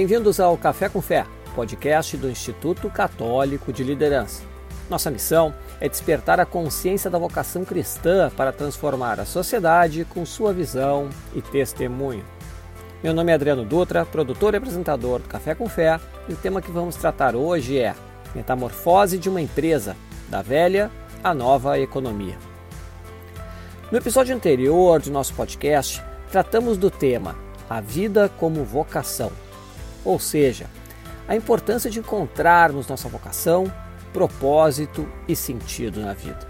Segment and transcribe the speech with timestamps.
[0.00, 4.42] Bem-vindos ao Café com Fé, podcast do Instituto Católico de Liderança.
[4.88, 10.54] Nossa missão é despertar a consciência da vocação cristã para transformar a sociedade com sua
[10.54, 12.24] visão e testemunho.
[13.02, 16.62] Meu nome é Adriano Dutra, produtor e apresentador do Café com Fé, e o tema
[16.62, 17.94] que vamos tratar hoje é
[18.34, 19.94] Metamorfose de uma empresa,
[20.30, 20.90] da velha
[21.22, 22.38] à nova economia.
[23.92, 27.36] No episódio anterior do nosso podcast, tratamos do tema
[27.68, 29.30] A Vida como Vocação
[30.04, 30.66] ou seja,
[31.28, 33.72] a importância de encontrarmos nossa vocação,
[34.12, 36.48] propósito e sentido na vida.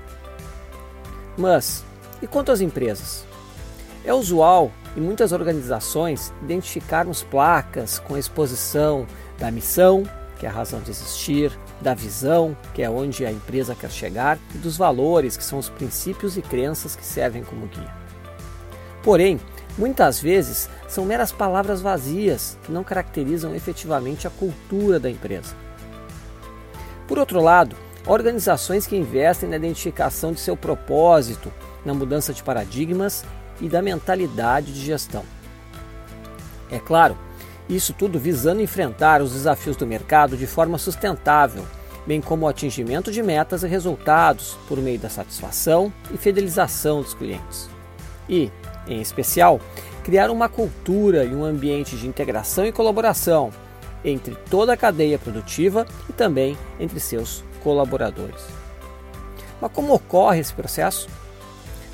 [1.37, 1.85] Mas,
[2.23, 3.25] e quanto às empresas?
[4.05, 9.07] É usual em muitas organizações identificarmos placas com a exposição
[9.39, 10.03] da missão,
[10.39, 14.39] que é a razão de existir, da visão, que é onde a empresa quer chegar,
[14.55, 17.95] e dos valores, que são os princípios e crenças que servem como guia.
[19.03, 19.39] Porém,
[19.81, 25.55] muitas vezes são meras palavras vazias que não caracterizam efetivamente a cultura da empresa.
[27.09, 27.75] Por outro lado,
[28.07, 31.51] organizações que investem na identificação de seu propósito,
[31.83, 33.25] na mudança de paradigmas
[33.59, 35.25] e da mentalidade de gestão.
[36.71, 37.17] É claro,
[37.67, 41.65] isso tudo visando enfrentar os desafios do mercado de forma sustentável,
[42.07, 47.15] bem como o atingimento de metas e resultados por meio da satisfação e fidelização dos
[47.15, 47.71] clientes.
[48.29, 48.51] E,
[48.87, 49.61] em especial,
[50.03, 53.51] criar uma cultura e um ambiente de integração e colaboração
[54.05, 58.43] entre toda a cadeia produtiva e também entre seus colaboradores.
[59.61, 61.09] Mas como ocorre esse processo?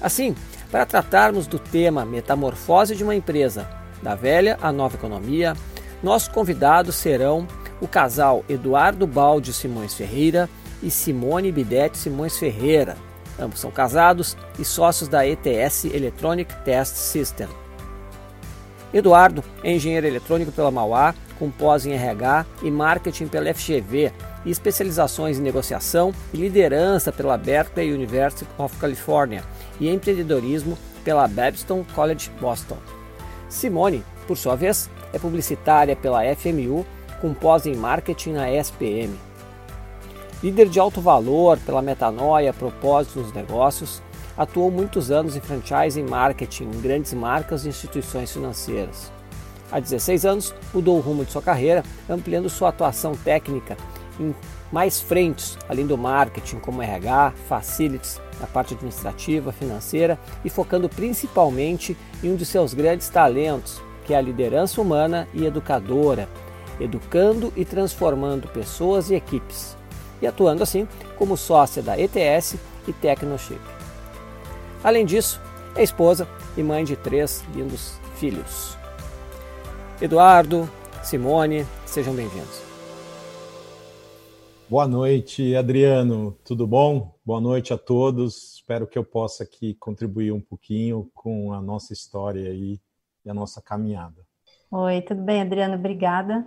[0.00, 0.34] Assim,
[0.70, 3.68] para tratarmos do tema metamorfose de uma empresa,
[4.02, 5.54] da velha à nova economia,
[6.02, 7.46] nossos convidados serão
[7.80, 10.48] o casal Eduardo Balde Simões Ferreira
[10.82, 12.96] e Simone Bidete Simões Ferreira.
[13.38, 17.48] Ambos são casados e sócios da ETS Electronic Test System.
[18.92, 24.10] Eduardo é engenheiro eletrônico pela Mauá, com pós em RH e marketing pela FGV
[24.44, 29.42] e especializações em negociação e liderança pela Berkeley University of California
[29.78, 32.78] e empreendedorismo pela Babson College Boston.
[33.48, 36.86] Simone, por sua vez, é publicitária pela FMU
[37.20, 39.25] com pós em marketing na SPM.
[40.42, 44.02] Líder de alto valor pela metanoia, propósito nos negócios,
[44.36, 49.10] atuou muitos anos em franchise e marketing em grandes marcas e instituições financeiras.
[49.72, 53.78] Há 16 anos, mudou o rumo de sua carreira, ampliando sua atuação técnica
[54.20, 54.34] em
[54.70, 61.96] mais frentes, além do marketing, como RH, facilities, a parte administrativa, financeira e focando principalmente
[62.22, 66.28] em um de seus grandes talentos, que é a liderança humana e educadora,
[66.78, 69.76] educando e transformando pessoas e equipes,
[70.20, 72.56] e atuando assim como sócia da ETS
[72.86, 73.60] e Technoship.
[74.82, 75.40] Além disso,
[75.74, 78.76] é esposa e mãe de três lindos filhos.
[80.00, 80.68] Eduardo,
[81.02, 82.66] Simone, sejam bem-vindos.
[84.68, 86.36] Boa noite, Adriano.
[86.44, 87.14] Tudo bom?
[87.24, 88.54] Boa noite a todos.
[88.54, 92.80] Espero que eu possa aqui contribuir um pouquinho com a nossa história aí
[93.24, 94.26] e a nossa caminhada.
[94.70, 95.74] Oi, tudo bem, Adriano?
[95.74, 96.46] Obrigada.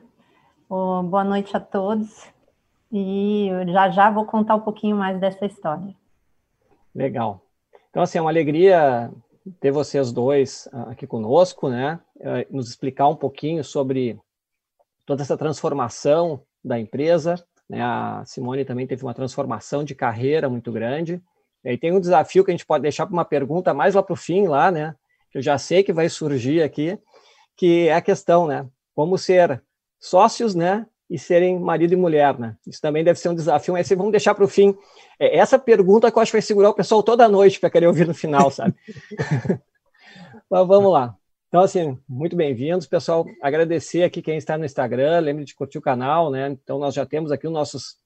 [0.69, 2.28] Oh, boa noite a todos.
[2.92, 5.96] E já já vou contar um pouquinho mais dessa história.
[6.94, 7.42] Legal.
[7.90, 9.12] Então, assim, é uma alegria
[9.60, 12.00] ter vocês dois ah, aqui conosco, né?
[12.20, 14.20] Eh, nos explicar um pouquinho sobre
[15.06, 17.44] toda essa transformação da empresa.
[17.70, 17.82] Né?
[17.82, 21.22] A Simone também teve uma transformação de carreira muito grande.
[21.64, 24.14] E tem um desafio que a gente pode deixar para uma pergunta mais lá para
[24.14, 24.96] o fim, lá, né?
[25.32, 26.98] Que eu já sei que vai surgir aqui,
[27.56, 28.68] que é a questão, né?
[28.96, 29.62] Como ser
[30.00, 30.86] sócios, né?
[31.09, 32.56] E serem marido e mulher, né?
[32.68, 34.78] Isso também deve ser um desafio, mas vamos deixar para o fim.
[35.20, 37.88] É, essa pergunta que eu acho que vai segurar o pessoal toda noite para querer
[37.88, 38.75] ouvir no final, sabe?
[40.50, 41.16] mas vamos lá.
[41.47, 43.25] Então, assim, muito bem-vindos, pessoal.
[43.42, 46.50] Agradecer aqui quem está no Instagram, lembre de curtir o canal, né?
[46.50, 47.97] Então, nós já temos aqui os nossos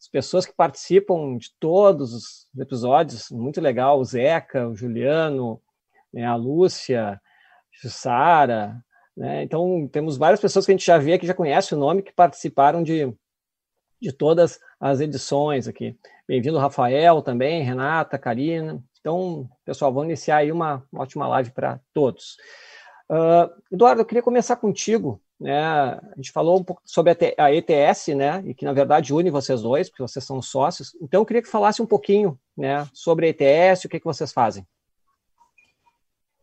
[0.00, 5.60] as pessoas que participam de todos os episódios, muito legal, o Zeca, o Juliano,
[6.12, 7.20] né, a Lúcia, a
[7.72, 8.80] Jussara,
[9.18, 9.42] né?
[9.42, 12.12] Então, temos várias pessoas que a gente já vê, que já conhece o nome, que
[12.12, 13.12] participaram de,
[14.00, 15.98] de todas as edições aqui.
[16.26, 18.80] Bem-vindo, Rafael, também, Renata, Karina.
[19.00, 22.36] Então, pessoal, vamos iniciar aí uma, uma ótima live para todos.
[23.10, 25.20] Uh, Eduardo, eu queria começar contigo.
[25.40, 25.58] Né?
[25.58, 28.44] A gente falou um pouco sobre a ETS, né?
[28.46, 30.96] E que na verdade une vocês dois, porque vocês são sócios.
[31.00, 34.32] Então, eu queria que falasse um pouquinho, né, sobre a ETS, o que, que vocês
[34.32, 34.64] fazem.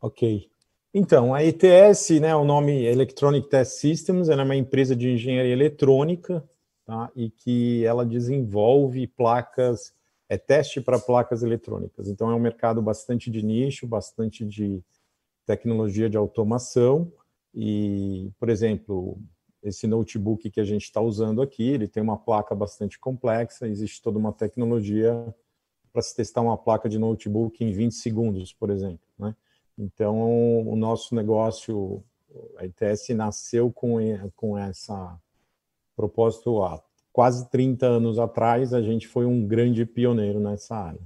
[0.01, 0.49] Ok.
[0.97, 5.51] Então, a ETS, né, o nome Electronic Test Systems, ela é uma empresa de engenharia
[5.51, 6.41] eletrônica,
[6.85, 9.93] tá, e que ela desenvolve placas,
[10.29, 12.07] é teste para placas eletrônicas.
[12.07, 14.81] Então, é um mercado bastante de nicho, bastante de
[15.45, 17.11] tecnologia de automação,
[17.53, 19.19] e, por exemplo,
[19.61, 24.01] esse notebook que a gente está usando aqui, ele tem uma placa bastante complexa, existe
[24.01, 25.35] toda uma tecnologia
[25.91, 29.05] para se testar uma placa de notebook em 20 segundos, por exemplo.
[29.19, 29.35] Né?
[29.77, 32.03] Então, o nosso negócio,
[32.57, 33.97] a ITS, nasceu com,
[34.35, 35.19] com essa
[35.95, 36.81] propósito há
[37.11, 40.99] quase 30 anos atrás, a gente foi um grande pioneiro nessa área.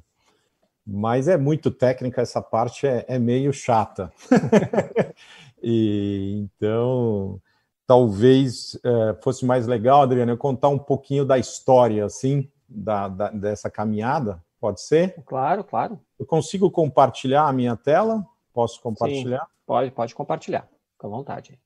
[0.85, 4.11] Mas é muito técnica, essa parte é, é meio chata.
[5.61, 7.39] e, então,
[7.85, 13.29] talvez é, fosse mais legal, Adriano, eu contar um pouquinho da história, assim, da, da,
[13.29, 15.13] dessa caminhada, pode ser?
[15.27, 15.99] Claro, claro.
[16.19, 18.25] Eu consigo compartilhar a minha tela?
[18.59, 19.45] Posso compartilhar?
[19.45, 21.57] Sim, pode, pode compartilhar, com à vontade.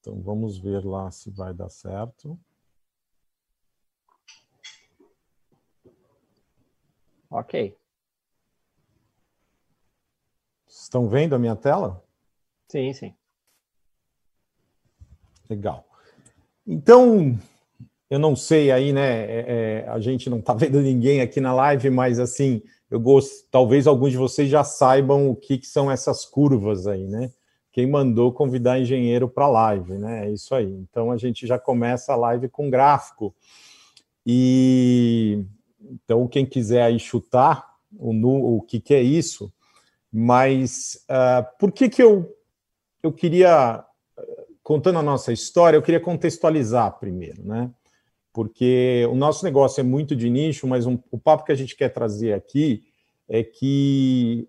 [0.00, 2.40] Então, vamos ver lá se vai dar certo.
[7.28, 7.76] Ok.
[10.66, 12.02] Estão vendo a minha tela?
[12.66, 13.14] Sim, sim.
[15.50, 15.86] Legal.
[16.66, 17.38] Então,
[18.08, 19.02] eu não sei aí, né?
[19.02, 19.44] É,
[19.84, 23.46] é, a gente não está vendo ninguém aqui na live, mas assim, eu gosto.
[23.50, 27.30] Talvez alguns de vocês já saibam o que, que são essas curvas aí, né?
[27.72, 30.26] Quem mandou convidar engenheiro para a live, né?
[30.26, 30.72] É isso aí.
[30.72, 33.34] Então a gente já começa a live com gráfico.
[34.26, 35.44] E
[35.80, 39.52] então, quem quiser aí chutar o, o que, que é isso,
[40.12, 42.36] mas uh, por que, que eu,
[43.02, 43.84] eu queria,
[44.62, 47.70] contando a nossa história, eu queria contextualizar primeiro, né?
[48.38, 51.74] Porque o nosso negócio é muito de nicho, mas um, o papo que a gente
[51.74, 52.84] quer trazer aqui
[53.28, 54.48] é que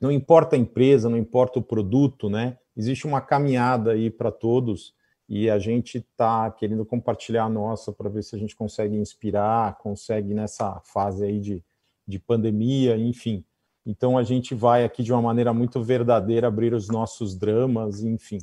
[0.00, 2.56] não importa a empresa, não importa o produto, né?
[2.74, 4.94] Existe uma caminhada aí para todos
[5.28, 9.76] e a gente está querendo compartilhar a nossa para ver se a gente consegue inspirar,
[9.76, 11.62] consegue nessa fase aí de,
[12.08, 13.44] de pandemia, enfim.
[13.84, 18.38] Então a gente vai aqui de uma maneira muito verdadeira abrir os nossos dramas, enfim.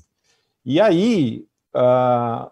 [0.64, 2.52] E aí, uh,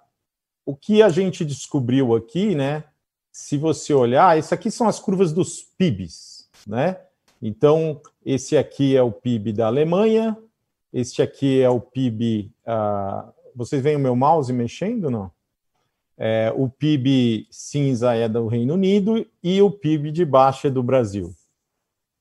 [0.69, 2.83] o que a gente descobriu aqui, né?
[3.31, 6.95] Se você olhar, isso aqui são as curvas dos PIBs, né?
[7.41, 10.37] Então, esse aqui é o PIB da Alemanha,
[10.93, 15.31] este aqui é o PIB uh, ah, vocês veem o meu mouse mexendo, não?
[16.15, 20.83] É, o PIB cinza é do Reino Unido e o PIB de baixo é do
[20.83, 21.33] Brasil.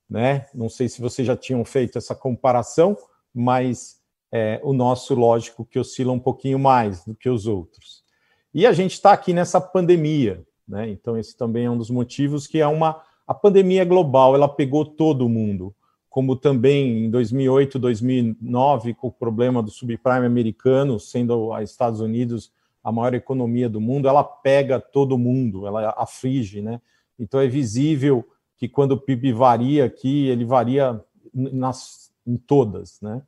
[0.08, 0.46] Né?
[0.54, 2.96] Não sei se vocês já tinham feito essa comparação,
[3.34, 4.00] mas
[4.32, 8.07] é, o nosso, lógico, que oscila um pouquinho mais do que os outros.
[8.52, 10.88] E a gente está aqui nessa pandemia, né?
[10.88, 14.86] Então esse também é um dos motivos que é uma a pandemia global, ela pegou
[14.86, 15.74] todo mundo
[16.18, 22.52] como também em 2008, 2009, com o problema do subprime americano, sendo os Estados Unidos
[22.82, 26.80] a maior economia do mundo, ela pega todo mundo, ela aflige, né?
[27.18, 31.00] Então é visível que quando o PIB varia aqui, ele varia
[31.32, 33.22] nas, em todas, né?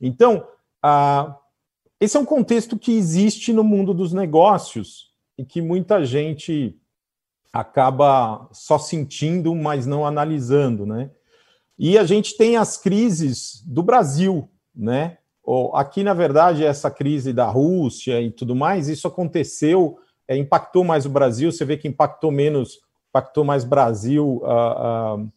[0.00, 0.46] Então,
[2.00, 6.76] esse é um contexto que existe no mundo dos negócios e que muita gente
[7.52, 11.10] acaba só sentindo, mas não analisando, né?
[11.78, 15.18] E a gente tem as crises do Brasil, né?
[15.74, 21.06] Aqui, na verdade, essa crise da Rússia e tudo mais, isso aconteceu, é, impactou mais
[21.06, 25.32] o Brasil, você vê que impactou menos, impactou mais Brasil uh, uh,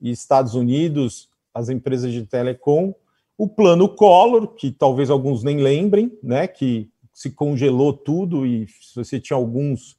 [0.00, 2.94] e Estados Unidos, as empresas de telecom.
[3.40, 6.46] O plano Collor, que talvez alguns nem lembrem, né?
[6.46, 9.96] Que se congelou tudo e você tinha alguns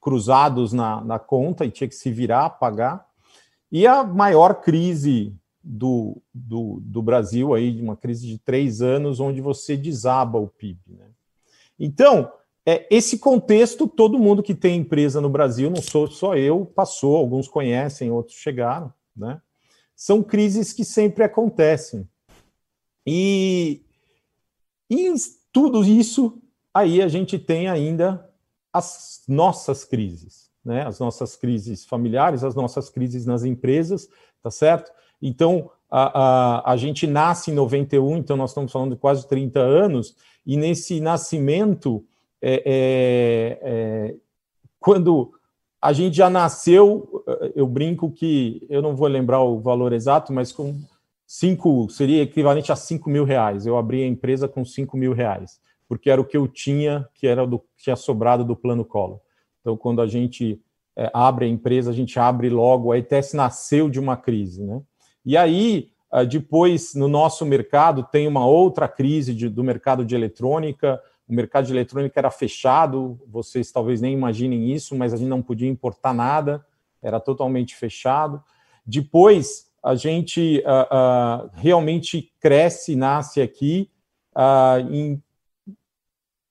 [0.00, 3.06] cruzados na, na conta e tinha que se virar a pagar.
[3.70, 9.42] E a maior crise do, do, do Brasil, aí, uma crise de três anos, onde
[9.42, 10.80] você desaba o PIB.
[10.88, 11.04] Né?
[11.78, 12.32] Então,
[12.64, 17.18] é, esse contexto, todo mundo que tem empresa no Brasil, não sou só eu, passou,
[17.18, 18.90] alguns conhecem, outros chegaram.
[19.14, 19.38] Né?
[19.94, 22.08] São crises que sempre acontecem.
[23.06, 23.82] E,
[24.88, 25.14] e em
[25.52, 26.40] tudo isso,
[26.72, 28.28] aí a gente tem ainda
[28.72, 30.86] as nossas crises né?
[30.86, 34.08] As nossas crises familiares, as nossas crises nas empresas,
[34.42, 34.90] tá certo?
[35.20, 36.20] Então, a,
[36.60, 40.14] a, a gente nasce em 91, então nós estamos falando de quase 30 anos,
[40.46, 42.04] e nesse nascimento,
[42.40, 44.14] é, é, é,
[44.78, 45.32] quando
[45.80, 50.52] a gente já nasceu, eu brinco que eu não vou lembrar o valor exato, mas
[50.52, 50.78] com
[51.32, 53.64] cinco seria equivalente a 5 mil reais.
[53.64, 57.24] Eu abri a empresa com 5 mil reais, porque era o que eu tinha, que
[57.24, 59.20] era do que tinha sobrado do plano Collor.
[59.60, 60.60] Então, quando a gente
[60.96, 62.90] é, abre a empresa, a gente abre logo.
[62.90, 64.82] A ETS nasceu de uma crise, né?
[65.24, 70.16] E aí, ah, depois, no nosso mercado, tem uma outra crise de, do mercado de
[70.16, 71.00] eletrônica.
[71.28, 75.42] O mercado de eletrônica era fechado, vocês talvez nem imaginem isso, mas a gente não
[75.42, 76.66] podia importar nada,
[77.00, 78.42] era totalmente fechado.
[78.84, 83.90] Depois, a gente uh, uh, realmente cresce, nasce aqui
[84.36, 85.22] uh, em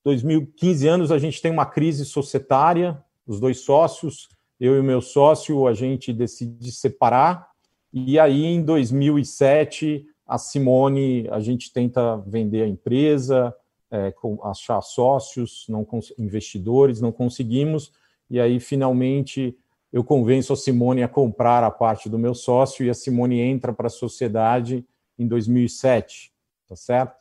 [0.04, 5.02] 2015 anos, a gente tem uma crise societária, os dois sócios, eu e o meu
[5.02, 7.50] sócio, a gente decide separar,
[7.94, 13.54] e aí em 2007, a Simone, a gente tenta vender a empresa,
[13.92, 17.92] é, achar sócios, não investidores, não conseguimos,
[18.30, 19.58] e aí finalmente
[19.92, 23.74] eu convenço a Simone a comprar a parte do meu sócio e a Simone entra
[23.74, 24.86] para a sociedade
[25.18, 26.32] em 2007,
[26.68, 27.16] tá certo?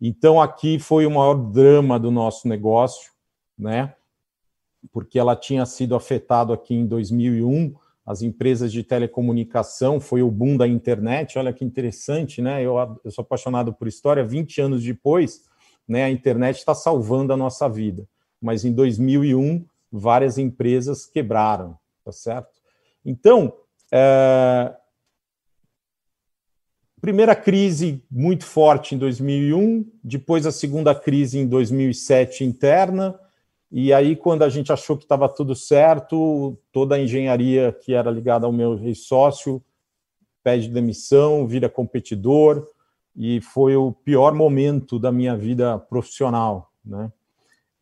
[0.00, 3.12] Então aqui foi o maior drama do nosso negócio,
[3.58, 3.94] né?
[4.92, 10.56] Porque ela tinha sido afetado aqui em 2001, as empresas de telecomunicação, foi o boom
[10.56, 12.62] da internet, olha que interessante, né?
[12.62, 15.42] Eu, eu sou apaixonado por história, 20 anos depois,
[15.88, 18.08] né, a internet está salvando a nossa vida.
[18.40, 22.62] Mas em 2001, várias empresas quebraram, tá certo?
[23.04, 23.52] Então,
[23.92, 24.72] é...
[27.00, 33.18] primeira crise muito forte em 2001, depois a segunda crise em 2007 interna,
[33.72, 38.08] e aí quando a gente achou que estava tudo certo, toda a engenharia que era
[38.08, 39.60] ligada ao meu sócio
[40.44, 42.68] pede demissão, vira competidor,
[43.16, 47.10] e foi o pior momento da minha vida profissional, né?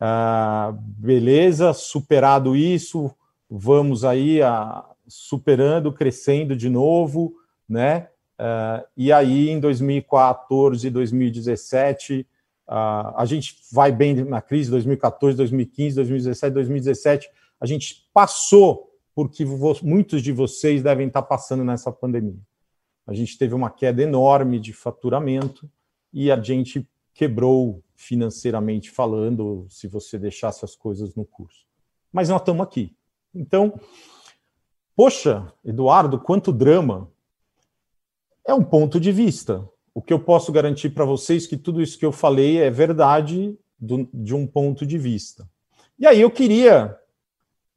[0.01, 3.15] Ah, beleza, superado isso,
[3.57, 7.35] vamos aí a, superando, crescendo de novo,
[7.69, 8.09] né?
[8.37, 12.27] Uh, e aí, em 2014, 2017,
[12.69, 17.31] uh, a gente vai bem na crise, 2014, 2015, 2017, 2017,
[17.61, 19.45] a gente passou porque
[19.83, 22.41] muitos de vocês devem estar passando nessa pandemia.
[23.07, 25.71] A gente teve uma queda enorme de faturamento
[26.13, 31.65] e a gente quebrou financeiramente falando, se você deixasse as coisas no curso.
[32.13, 32.93] Mas nós estamos aqui.
[33.35, 33.79] Então,
[34.97, 37.11] poxa, Eduardo, quanto drama.
[38.47, 39.69] É um ponto de vista.
[39.95, 43.57] O que eu posso garantir para vocês que tudo isso que eu falei é verdade
[43.79, 45.49] do, de um ponto de vista.
[45.99, 46.99] E aí eu queria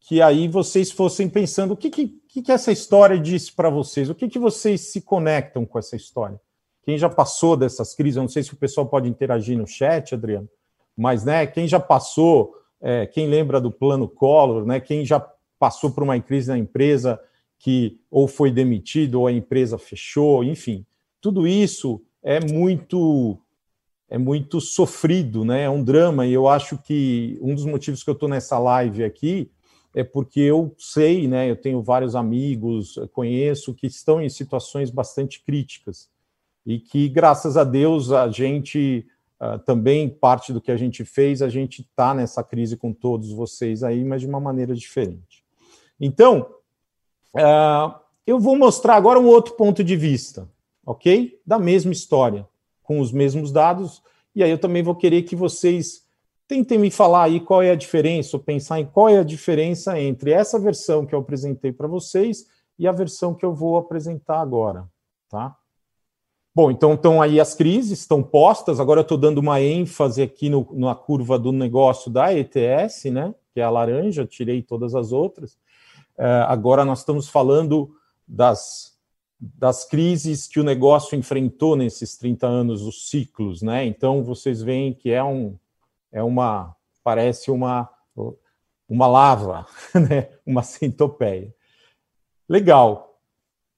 [0.02, 4.16] que aí vocês fossem pensando o que, que, que essa história disse para vocês, o
[4.16, 6.40] que, que vocês se conectam com essa história.
[6.84, 10.16] Quem já passou dessas crises, eu não sei se o pessoal pode interagir no chat,
[10.16, 10.50] Adriano,
[10.96, 15.20] mas né, quem já passou, é, quem lembra do plano Collor, né, quem já
[15.60, 17.20] passou por uma crise na empresa
[17.60, 20.86] que ou foi demitido ou a empresa fechou, enfim,
[21.22, 23.40] tudo isso é muito
[24.10, 25.64] é muito sofrido, né?
[25.64, 29.04] É um drama e eu acho que um dos motivos que eu estou nessa live
[29.04, 29.52] aqui
[29.94, 31.50] é porque eu sei, né?
[31.50, 36.10] Eu tenho vários amigos, conheço que estão em situações bastante críticas
[36.66, 39.06] e que graças a Deus a gente
[39.42, 43.32] uh, também parte do que a gente fez, a gente está nessa crise com todos
[43.32, 45.47] vocês aí, mas de uma maneira diferente.
[46.00, 46.48] Então,
[47.36, 47.94] uh,
[48.26, 50.50] eu vou mostrar agora um outro ponto de vista,
[50.86, 51.40] ok?
[51.46, 52.48] Da mesma história,
[52.84, 54.02] com os mesmos dados,
[54.36, 56.06] e aí eu também vou querer que vocês
[56.48, 60.00] tentem me falar aí qual é a diferença, ou pensar em qual é a diferença
[60.00, 62.48] entre essa versão que eu apresentei para vocês
[62.80, 64.88] e a versão que eu vou apresentar agora,
[65.30, 65.58] tá?
[66.58, 68.80] Bom, então estão aí as crises, estão postas.
[68.80, 73.36] Agora eu estou dando uma ênfase aqui no, na curva do negócio da ETS, né?
[73.54, 75.56] Que é a laranja, tirei todas as outras.
[76.18, 77.96] É, agora nós estamos falando
[78.28, 78.98] das,
[79.40, 83.86] das crises que o negócio enfrentou nesses 30 anos, os ciclos, né?
[83.86, 85.58] Então vocês veem que é um
[86.12, 87.90] é uma parece uma
[88.90, 90.30] uma lava, né?
[90.46, 91.54] Uma centopeia.
[92.50, 93.20] Legal.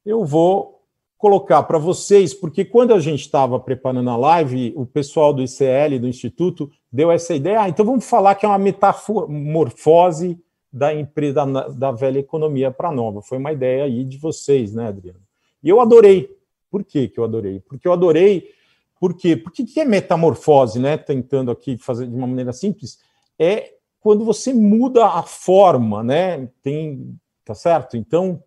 [0.05, 0.79] Eu vou
[1.17, 5.99] colocar para vocês, porque quando a gente estava preparando a live, o pessoal do ICL,
[5.99, 7.63] do Instituto, deu essa ideia.
[7.63, 10.39] Ah, então vamos falar que é uma metamorfose
[10.71, 13.21] da empresa da, da velha economia para a nova.
[13.21, 15.21] Foi uma ideia aí de vocês, né, Adriano?
[15.63, 16.37] E eu adorei.
[16.69, 17.59] Por que, que eu adorei?
[17.59, 18.51] Porque eu adorei.
[18.99, 19.35] Por quê?
[19.35, 20.97] Porque que é metamorfose, né?
[20.97, 22.99] Tentando aqui fazer de uma maneira simples,
[23.37, 26.47] é quando você muda a forma, né?
[26.61, 27.97] Tem, tá certo?
[27.97, 28.43] Então,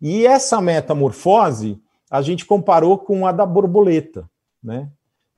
[0.00, 4.28] e essa metamorfose a gente comparou com a da borboleta,
[4.62, 4.90] né?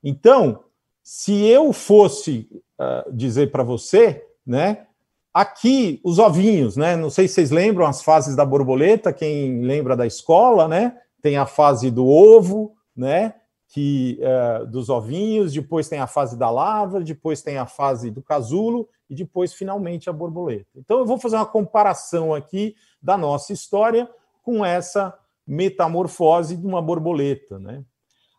[0.03, 0.63] Então,
[1.03, 2.47] se eu fosse
[2.79, 4.87] uh, dizer para você, né?
[5.33, 6.95] Aqui, os ovinhos, né?
[6.97, 10.97] Não sei se vocês lembram as fases da borboleta, quem lembra da escola, né?
[11.21, 13.35] Tem a fase do ovo, né?
[13.69, 18.21] Que, uh, dos ovinhos, depois tem a fase da larva, depois tem a fase do
[18.21, 20.67] casulo e depois, finalmente, a borboleta.
[20.75, 24.09] Então, eu vou fazer uma comparação aqui da nossa história
[24.43, 27.57] com essa metamorfose de uma borboleta.
[27.57, 27.83] Né?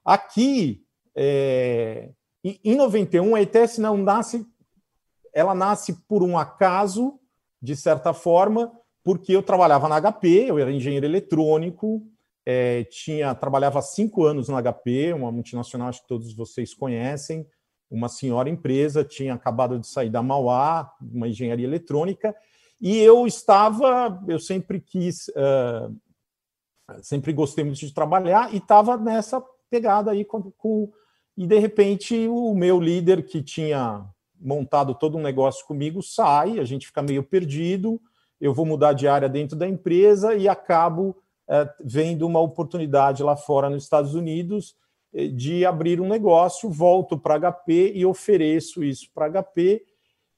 [0.04, 0.84] Aqui,
[1.14, 2.10] é,
[2.44, 4.46] em 91, a ETS não nasce
[5.32, 7.18] ela nasce por um acaso,
[7.60, 8.72] de certa forma,
[9.04, 12.02] porque eu trabalhava na HP, eu era engenheiro eletrônico,
[12.44, 17.46] é, tinha trabalhava cinco anos na HP, uma multinacional acho que todos vocês conhecem,
[17.90, 22.34] uma senhora empresa, tinha acabado de sair da Mauá, uma engenharia eletrônica,
[22.80, 25.94] e eu estava, eu sempre quis, uh,
[27.00, 30.90] sempre gostei muito de trabalhar, e estava nessa pegada aí com, com,
[31.36, 34.04] e de repente o meu líder que tinha
[34.42, 38.00] montado todo um negócio comigo sai, a gente fica meio perdido,
[38.40, 41.16] eu vou mudar de área dentro da empresa e acabo
[41.48, 44.74] é, vendo uma oportunidade lá fora nos Estados Unidos
[45.14, 49.84] eh, de abrir um negócio, volto para HP e ofereço isso para HP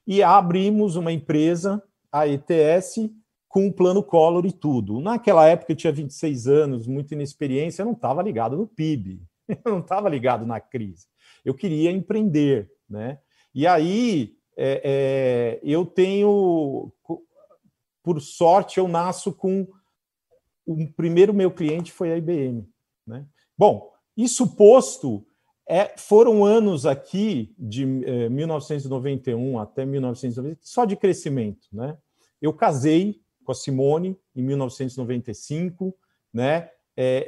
[0.07, 1.83] e abrimos uma empresa,
[2.13, 3.11] a ETS,
[3.49, 5.01] com o plano Collor e tudo.
[5.01, 9.23] Naquela época eu tinha 26 anos, muita inexperiência, eu não estava ligado no PIB,
[9.65, 11.07] eu não estava ligado na crise.
[11.45, 13.19] Eu queria empreender, né?
[13.55, 16.93] E aí é, é, eu tenho,
[18.03, 19.67] por sorte, eu nasço com
[20.67, 22.67] o primeiro meu cliente foi a IBM,
[23.07, 23.27] né?
[23.57, 25.27] Bom, isso posto,
[25.67, 31.67] é, foram anos aqui, de é, 1991 até 1990, só de crescimento.
[31.73, 31.97] Né?
[32.41, 35.95] Eu casei com a Simone em 1995.
[36.33, 36.69] Né?
[36.97, 37.27] É,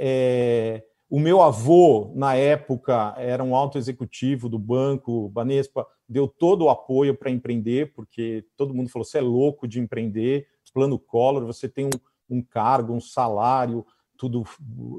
[0.78, 6.66] é, o meu avô, na época, era um alto executivo do banco Banespa, deu todo
[6.66, 10.46] o apoio para empreender, porque todo mundo falou: você é louco de empreender,
[10.76, 13.86] plano Collor, você tem um, um cargo, um salário,
[14.18, 14.44] tudo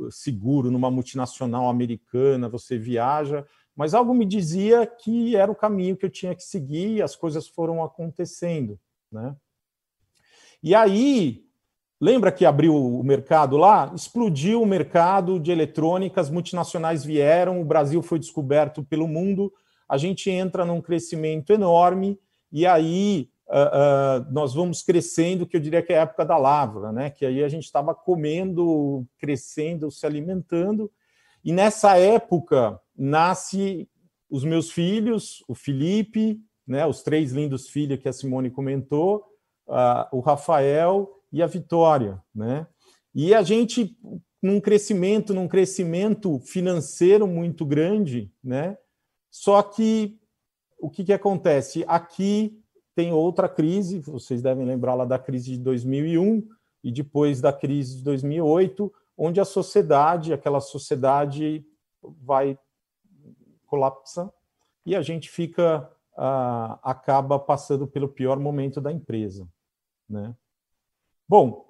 [0.09, 3.45] seguro numa multinacional americana, você viaja,
[3.75, 7.15] mas algo me dizia que era o caminho que eu tinha que seguir e as
[7.15, 8.79] coisas foram acontecendo,
[9.11, 9.35] né?
[10.63, 11.45] E aí,
[12.01, 13.93] lembra que abriu o mercado lá?
[13.95, 19.53] Explodiu o mercado de eletrônicas, multinacionais vieram, o Brasil foi descoberto pelo mundo,
[19.87, 22.19] a gente entra num crescimento enorme
[22.51, 26.37] e aí uh, uh, nós vamos crescendo, que eu diria que é a época da
[26.37, 27.09] lavra, né?
[27.09, 30.91] que aí a gente estava comendo, crescendo, se alimentando,
[31.43, 33.89] e nessa época nasce
[34.29, 39.23] os meus filhos, o Felipe, né, os três lindos filhos que a Simone comentou,
[39.67, 42.67] uh, o Rafael e a Vitória, né?
[43.15, 43.97] E a gente
[44.41, 48.77] num crescimento, num crescimento financeiro muito grande, né?
[49.37, 50.19] Só que
[50.79, 51.85] o que, que acontece?
[51.87, 52.59] Aqui
[52.95, 56.47] tem outra crise, vocês devem lembrar lá da crise de 2001
[56.83, 61.63] e depois da crise de 2008, onde a sociedade, aquela sociedade
[62.01, 62.57] vai
[63.67, 64.33] colapsa
[64.83, 69.47] e a gente fica uh, acaba passando pelo pior momento da empresa,
[70.09, 70.35] né?
[71.29, 71.69] Bom,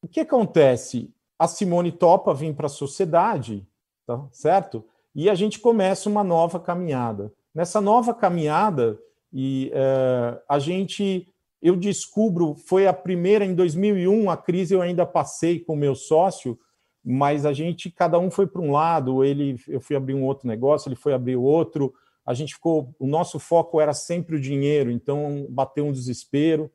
[0.00, 1.14] o que acontece?
[1.38, 3.68] A Simone topa vir para a sociedade,
[4.06, 4.82] tá certo?
[5.14, 7.32] E a gente começa uma nova caminhada.
[7.54, 8.98] Nessa nova caminhada,
[9.32, 11.28] e é, a gente,
[11.60, 15.94] eu descubro, foi a primeira em 2001, a crise eu ainda passei com o meu
[15.94, 16.58] sócio,
[17.04, 20.46] mas a gente, cada um foi para um lado, ele, eu fui abrir um outro
[20.46, 21.94] negócio, ele foi abrir outro,
[22.24, 26.70] a gente ficou, o nosso foco era sempre o dinheiro, então bateu um desespero.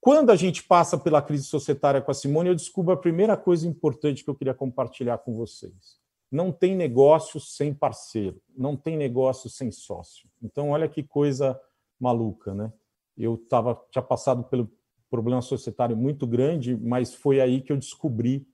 [0.00, 3.66] Quando a gente passa pela crise societária com a Simone, eu descubro a primeira coisa
[3.66, 6.03] importante que eu queria compartilhar com vocês.
[6.34, 10.28] Não tem negócio sem parceiro, não tem negócio sem sócio.
[10.42, 11.56] Então, olha que coisa
[11.96, 12.72] maluca, né?
[13.16, 14.68] Eu tava, tinha passado pelo
[15.08, 18.44] problema societário muito grande, mas foi aí que eu descobri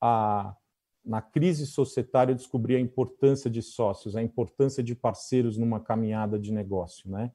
[0.00, 0.56] a
[1.04, 6.38] na crise societária eu descobri a importância de sócios, a importância de parceiros numa caminhada
[6.40, 7.30] de negócio, né?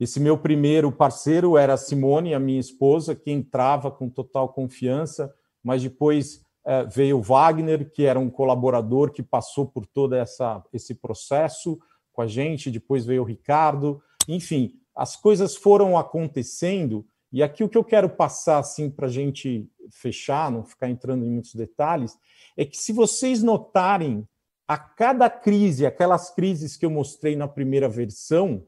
[0.00, 5.32] Esse meu primeiro parceiro era a Simone, a minha esposa, que entrava com total confiança,
[5.62, 6.44] mas depois
[6.90, 11.78] veio o Wagner, que era um colaborador que passou por todo essa, esse processo
[12.12, 17.68] com a gente, depois veio o Ricardo, enfim, as coisas foram acontecendo, e aqui o
[17.68, 22.16] que eu quero passar assim para a gente fechar, não ficar entrando em muitos detalhes,
[22.56, 24.28] é que se vocês notarem
[24.68, 28.66] a cada crise, aquelas crises que eu mostrei na primeira versão,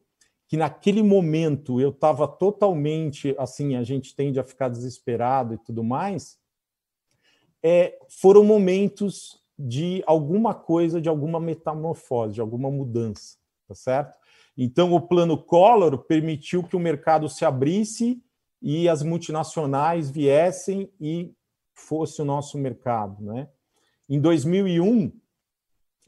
[0.49, 5.85] que naquele momento eu estava totalmente assim, a gente tende a ficar desesperado e tudo
[5.85, 6.39] mais,
[7.67, 14.19] é, foram momentos de alguma coisa, de alguma metamorfose, de alguma mudança, tá certo?
[14.55, 18.23] Então, o plano Collor permitiu que o mercado se abrisse
[18.61, 21.33] e as multinacionais viessem e
[21.73, 23.49] fosse o nosso mercado, né?
[24.09, 25.11] Em 2001,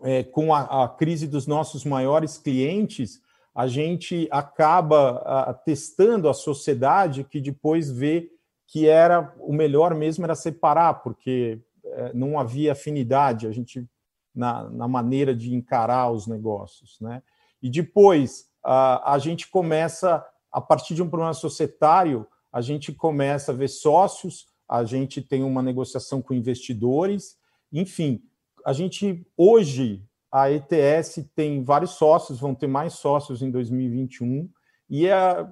[0.02, 3.22] é, com a, a, crise dos nossos maiores clientes,
[3.54, 8.30] a gente acaba a, testando a sociedade que depois vê
[8.66, 13.86] que era o melhor mesmo era separar, porque é, não havia afinidade a gente
[14.34, 17.22] na, na, maneira de encarar os negócios, né?
[17.62, 23.52] E depois a, a gente começa a partir de um problema societário, a gente começa
[23.52, 27.38] a ver sócios, a gente tem uma negociação com investidores,
[27.72, 28.22] enfim,
[28.64, 34.50] a gente hoje a ETS tem vários sócios, vão ter mais sócios em 2021.
[34.90, 35.48] E é,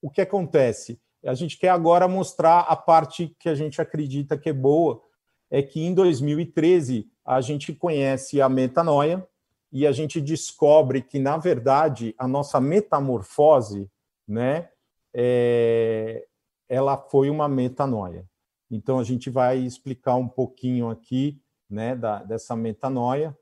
[0.00, 1.00] o que acontece?
[1.24, 5.02] A gente quer agora mostrar a parte que a gente acredita que é boa,
[5.50, 9.26] é que em 2013 a gente conhece a metanoia
[9.70, 13.90] e a gente descobre que, na verdade, a nossa metamorfose,
[14.26, 14.68] né,
[15.14, 16.26] é,
[16.68, 18.26] ela foi uma metanoia.
[18.70, 23.36] Então, a gente vai explicar um pouquinho aqui né, da, dessa metanoia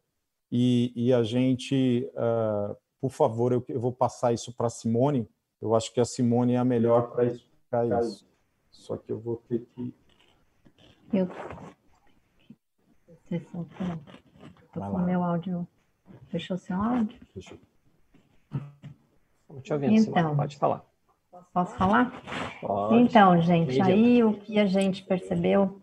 [0.50, 5.28] e, e a gente, uh, por favor, eu, eu, vou passar isso para a Simone.
[5.60, 7.24] Eu acho que a Simone é a melhor para
[7.70, 8.26] explicar isso.
[8.70, 9.94] Só que eu vou ter que.
[11.12, 11.28] Eu.
[13.30, 13.66] Estou
[14.74, 15.66] com o meu áudio.
[16.28, 17.18] Fechou seu áudio?
[17.32, 17.58] Fechou.
[19.42, 20.36] Estou te ouvindo, então.
[20.36, 20.84] Pode falar.
[21.52, 22.12] Posso falar?
[22.60, 22.96] Pode.
[22.96, 25.80] Então, gente, aí o que a gente percebeu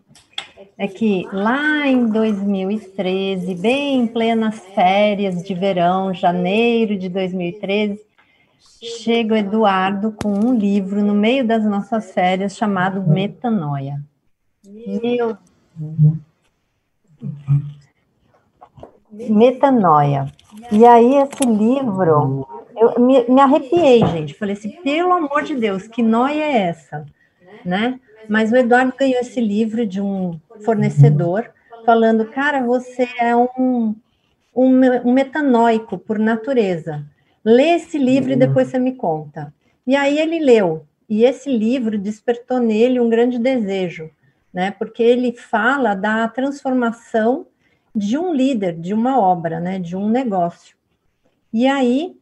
[0.78, 8.07] é que lá em 2013, bem em plenas férias de verão, janeiro de 2013,
[8.60, 14.02] chega o Eduardo com um livro no meio das nossas férias chamado Metanoia.
[14.66, 15.38] Meu
[19.12, 20.32] Metanoia.
[20.72, 22.46] E aí esse livro
[22.78, 24.34] eu me, me arrepiei, gente.
[24.36, 27.06] Falei assim, pelo amor de Deus, que noia é essa?
[27.66, 28.00] Né?
[28.30, 31.50] Mas o Eduardo ganhou esse livro de um fornecedor,
[31.86, 33.96] falando, cara, você é um,
[34.56, 37.06] um, um metanóico por natureza.
[37.50, 39.54] Lê esse livro e depois você me conta.
[39.86, 44.12] E aí ele leu, e esse livro despertou nele um grande desejo,
[44.54, 44.72] né?
[44.72, 47.48] Porque ele fala da transformação
[47.96, 49.80] de um líder, de uma obra, né?
[49.80, 50.76] De um negócio.
[51.54, 52.18] E aí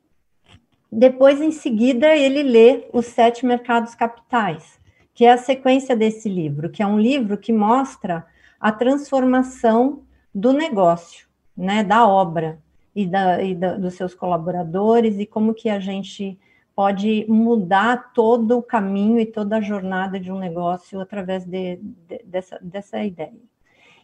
[0.91, 4.79] depois, em seguida, ele lê Os Sete Mercados Capitais,
[5.11, 8.27] que é a sequência desse livro, que é um livro que mostra
[8.59, 12.59] a transformação do negócio, né, da obra
[12.95, 16.39] e, da, e da, dos seus colaboradores e como que a gente
[16.75, 22.21] pode mudar todo o caminho e toda a jornada de um negócio através de, de,
[22.25, 23.33] dessa, dessa ideia.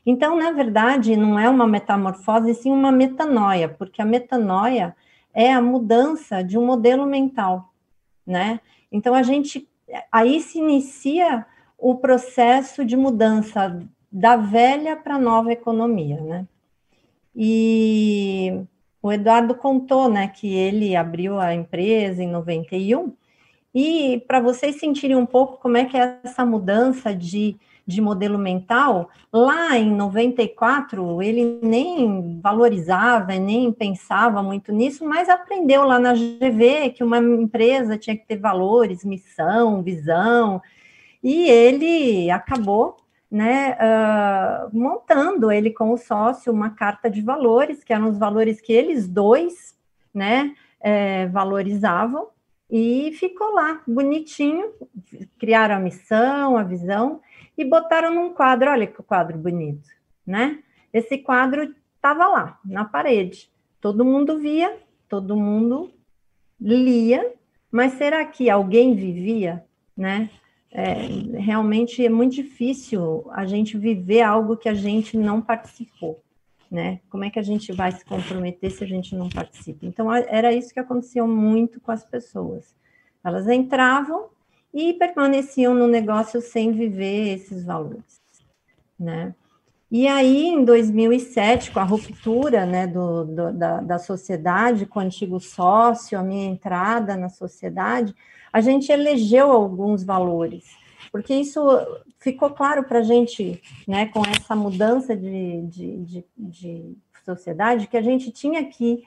[0.05, 4.95] Então, na verdade, não é uma metamorfose, sim uma metanoia, porque a metanoia
[5.33, 7.73] é a mudança de um modelo mental,
[8.25, 8.59] né?
[8.91, 9.69] Então a gente
[10.11, 11.45] aí se inicia
[11.77, 13.79] o processo de mudança
[14.11, 16.47] da velha para a nova economia, né?
[17.35, 18.65] E
[19.01, 23.13] o Eduardo contou, né, que ele abriu a empresa em 91
[23.73, 28.37] e para vocês sentirem um pouco como é que é essa mudança de de modelo
[28.37, 36.13] mental, lá em 94 ele nem valorizava, nem pensava muito nisso, mas aprendeu lá na
[36.13, 40.61] GV que uma empresa tinha que ter valores, missão, visão,
[41.23, 42.97] e ele acabou
[43.31, 48.59] né, uh, montando ele com o sócio uma carta de valores, que eram os valores
[48.59, 49.79] que eles dois
[50.13, 52.27] né, é, valorizavam,
[52.69, 54.71] e ficou lá, bonitinho,
[55.37, 57.21] criaram a missão, a visão,
[57.57, 58.69] e botaram num quadro.
[58.69, 59.89] Olha que quadro bonito,
[60.25, 60.59] né?
[60.93, 63.51] Esse quadro estava lá, na parede.
[63.81, 64.77] Todo mundo via,
[65.09, 65.91] todo mundo
[66.59, 67.33] lia,
[67.69, 69.65] mas será que alguém vivia,
[69.95, 70.29] né?
[70.73, 70.93] É,
[71.37, 76.23] realmente é muito difícil a gente viver algo que a gente não participou,
[76.69, 77.01] né?
[77.09, 79.85] Como é que a gente vai se comprometer se a gente não participa?
[79.85, 82.73] Então, era isso que aconteceu muito com as pessoas.
[83.23, 84.29] Elas entravam,
[84.73, 88.21] e permaneciam no negócio sem viver esses valores,
[88.99, 89.35] né?
[89.89, 95.01] E aí, em 2007, com a ruptura né, do, do, da, da sociedade, com o
[95.01, 98.15] antigo sócio, a minha entrada na sociedade,
[98.51, 100.65] a gente elegeu alguns valores,
[101.11, 101.61] porque isso
[102.19, 107.97] ficou claro para a gente, né, com essa mudança de, de, de, de, sociedade, que
[107.97, 109.03] a gente tinha que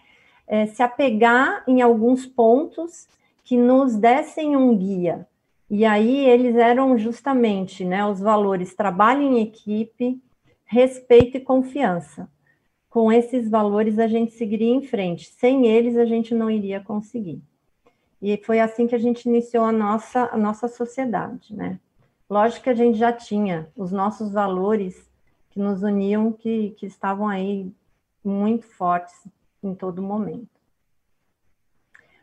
[0.46, 3.08] é, se apegar em alguns pontos
[3.44, 5.26] que nos dessem um guia,
[5.68, 10.22] e aí eles eram justamente né, os valores trabalho em equipe,
[10.64, 12.28] respeito e confiança.
[12.88, 15.26] Com esses valores a gente seguiria em frente.
[15.26, 17.42] Sem eles a gente não iria conseguir.
[18.26, 21.78] E foi assim que a gente iniciou a nossa, a nossa sociedade, né?
[22.28, 25.10] Lógico que a gente já tinha os nossos valores
[25.50, 27.70] que nos uniam, que, que estavam aí
[28.24, 29.14] muito fortes
[29.62, 30.48] em todo momento.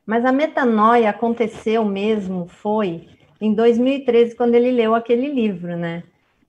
[0.04, 3.08] Mas a metanoia aconteceu mesmo, foi
[3.40, 6.02] em 2013, quando ele leu aquele livro, né?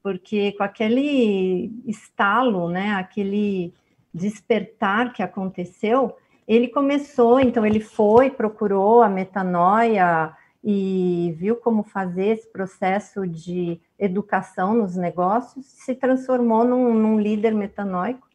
[0.02, 3.74] Porque com aquele estalo, né, aquele
[4.14, 12.26] despertar que aconteceu, ele começou, então ele foi, procurou a metanoia e viu como fazer
[12.26, 18.26] esse processo de educação nos negócios, se transformou num, num líder metanoico,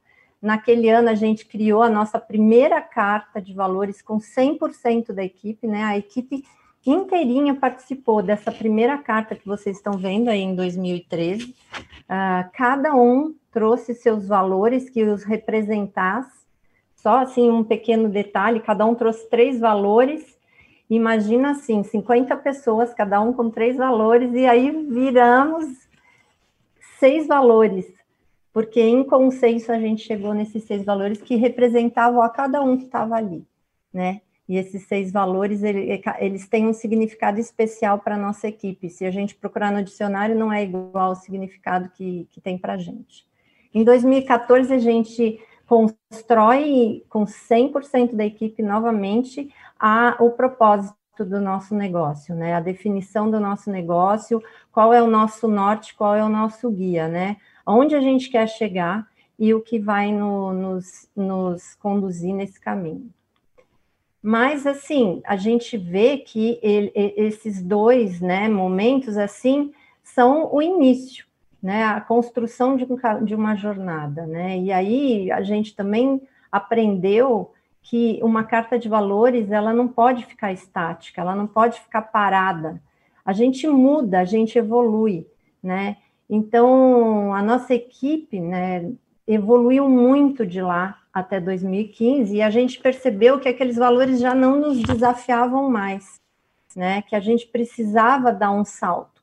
[0.42, 5.66] Naquele ano, a gente criou a nossa primeira carta de valores com 100% da equipe,
[5.66, 5.84] né?
[5.84, 6.44] A equipe
[6.86, 11.44] inteirinha participou dessa primeira carta que vocês estão vendo aí em 2013.
[11.44, 11.54] Uh,
[12.08, 16.46] ah, cada um trouxe seus valores que os representasse.
[16.98, 20.38] Só assim um pequeno detalhe, cada um trouxe três valores.
[20.90, 25.88] Imagina assim, 50 pessoas, cada um com três valores, e aí viramos
[27.00, 27.86] seis valores,
[28.52, 32.86] porque em consenso a gente chegou nesses seis valores que representavam a cada um que
[32.86, 33.46] estava ali,
[33.94, 34.22] né?
[34.50, 38.90] E esses seis valores, eles têm um significado especial para a nossa equipe.
[38.90, 42.74] Se a gente procurar no dicionário, não é igual ao significado que, que tem para
[42.74, 43.28] a gente.
[43.74, 51.76] Em 2014, a gente constrói com 100% da equipe novamente a, o propósito do nosso
[51.76, 52.56] negócio, né?
[52.56, 57.08] A definição do nosso negócio, qual é o nosso norte, qual é o nosso guia,
[57.08, 57.38] né?
[57.66, 63.12] Onde a gente quer chegar e o que vai no, nos, nos conduzir nesse caminho.
[64.22, 69.72] Mas, assim, a gente vê que ele, esses dois né, momentos, assim,
[70.04, 71.27] são o início,
[71.62, 72.86] né, a construção de,
[73.24, 79.52] de uma jornada, né, e aí a gente também aprendeu que uma carta de valores,
[79.52, 82.82] ela não pode ficar estática, ela não pode ficar parada,
[83.26, 85.28] a gente muda, a gente evolui,
[85.62, 85.98] né,
[86.30, 88.92] então a nossa equipe, né,
[89.28, 94.60] evoluiu muito de lá até 2015 e a gente percebeu que aqueles valores já não
[94.60, 96.22] nos desafiavam mais,
[96.76, 97.02] né?
[97.02, 99.17] Que a gente precisava dar um salto.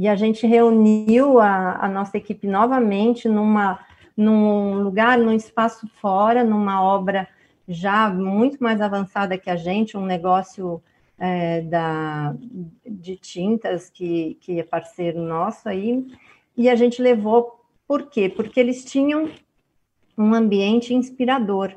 [0.00, 3.78] E a gente reuniu a, a nossa equipe novamente numa,
[4.16, 7.28] num lugar, num espaço fora, numa obra
[7.68, 10.82] já muito mais avançada que a gente, um negócio
[11.18, 12.34] é, da,
[12.82, 16.02] de tintas que, que é parceiro nosso aí,
[16.56, 18.26] e a gente levou, por quê?
[18.26, 19.28] Porque eles tinham
[20.16, 21.74] um ambiente inspirador,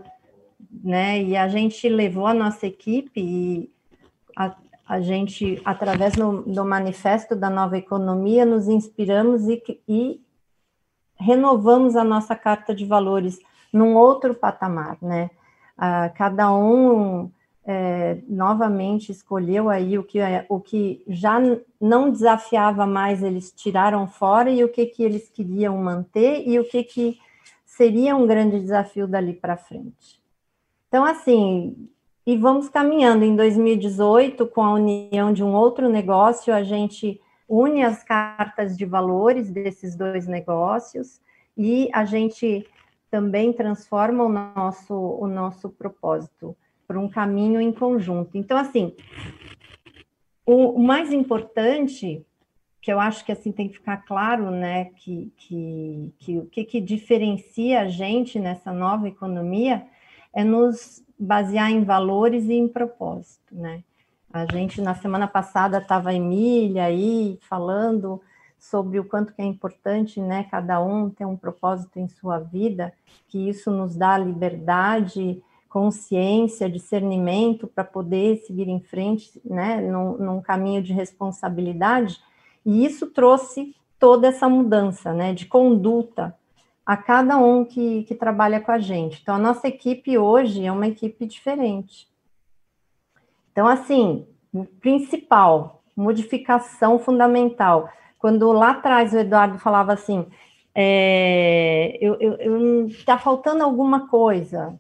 [0.82, 1.22] né?
[1.22, 3.70] E a gente levou a nossa equipe e
[4.34, 4.56] a,
[4.94, 10.22] a gente, através do, do, manifesto da nova economia, nos inspiramos e, e
[11.16, 13.40] renovamos a nossa carta de valores
[13.74, 15.32] num outro patamar, né?
[15.76, 17.32] Ah, cada um
[17.66, 21.40] é, novamente escolheu aí o que, é, o que já
[21.82, 26.70] não desafiava mais, eles tiraram fora, e o que, que eles queriam manter, e o
[26.70, 27.18] que, que
[27.66, 30.22] seria um grande desafio dali para frente.
[30.88, 31.90] Então, assim,
[32.26, 33.26] e vamos caminhando.
[33.26, 38.86] Em 2018, com a união de um outro negócio, a gente une as cartas de
[38.86, 41.22] valores desses dois negócios
[41.58, 42.66] e a gente
[43.12, 46.56] também transforma o nosso, o nosso propósito
[46.88, 48.38] para um caminho em conjunto.
[48.38, 48.96] Então, assim,
[50.46, 52.26] o, mais importante
[52.82, 56.66] que eu acho que assim tem que ficar claro, né, que, que, que o que,
[56.66, 59.86] que diferencia a gente nessa nova economia
[60.34, 63.84] é nos basear em valores e em propósito, né?
[64.32, 68.20] A gente na semana passada estava a Emília aí falando
[68.58, 72.94] sobre o quanto que é importante, né, cada um ter um propósito em sua vida,
[73.28, 80.42] que isso nos dá liberdade, consciência, discernimento para poder seguir em frente, né, num, num
[80.42, 82.20] caminho de responsabilidade
[82.66, 86.36] e isso trouxe toda essa mudança né, de conduta
[86.86, 89.20] a cada um que, que trabalha com a gente.
[89.22, 92.08] Então, a nossa equipe hoje é uma equipe diferente.
[93.52, 94.28] Então, assim,
[94.82, 97.90] principal, modificação fundamental.
[98.20, 100.26] Quando lá atrás o Eduardo falava assim,
[100.76, 104.78] é, eu, eu, eu, tá faltando alguma coisa,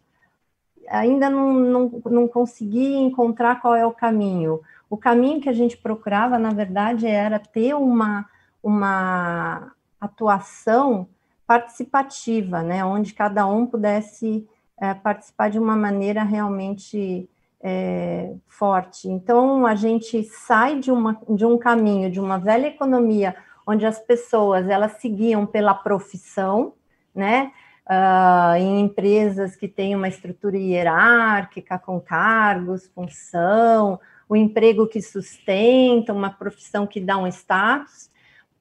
[0.89, 4.59] ainda não, não, não consegui encontrar qual é o caminho.
[4.89, 8.27] O caminho que a gente procurava, na verdade, era ter uma,
[8.61, 11.07] uma atuação
[11.45, 14.47] participativa, né, onde cada um pudesse
[14.79, 17.29] é, participar de uma maneira realmente
[17.61, 19.07] é, forte.
[19.07, 23.99] Então, a gente sai de, uma, de um caminho, de uma velha economia, onde as
[23.99, 26.73] pessoas elas seguiam pela profissão,
[27.15, 27.51] né,
[27.87, 36.13] uh, em empresas que têm uma estrutura hierárquica, com cargos, função, o emprego que sustenta,
[36.13, 38.09] uma profissão que dá um status,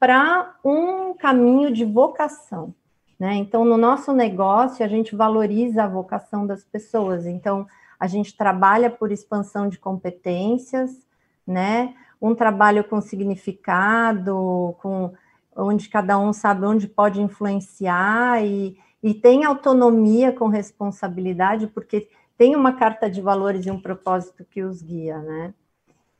[0.03, 2.75] para um caminho de vocação.
[3.21, 3.37] Né?
[3.37, 7.25] Então, no nosso negócio, a gente valoriza a vocação das pessoas.
[7.25, 7.69] Então,
[8.01, 11.07] a gente trabalha por expansão de competências,
[11.47, 11.95] né?
[12.21, 15.13] Um trabalho com significado, com
[15.55, 22.57] onde cada um sabe onde pode influenciar e, e tem autonomia com responsabilidade, porque tem
[22.57, 25.55] uma carta de valores e um propósito que os guia, né?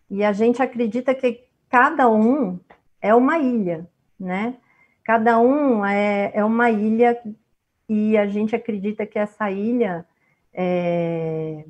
[0.09, 2.61] E a gente acredita que cada um
[3.03, 3.87] é uma ilha,
[4.19, 4.55] né?
[5.05, 7.21] Cada um é, é uma ilha
[7.89, 10.07] e a gente acredita que essa ilha
[10.55, 11.65] é,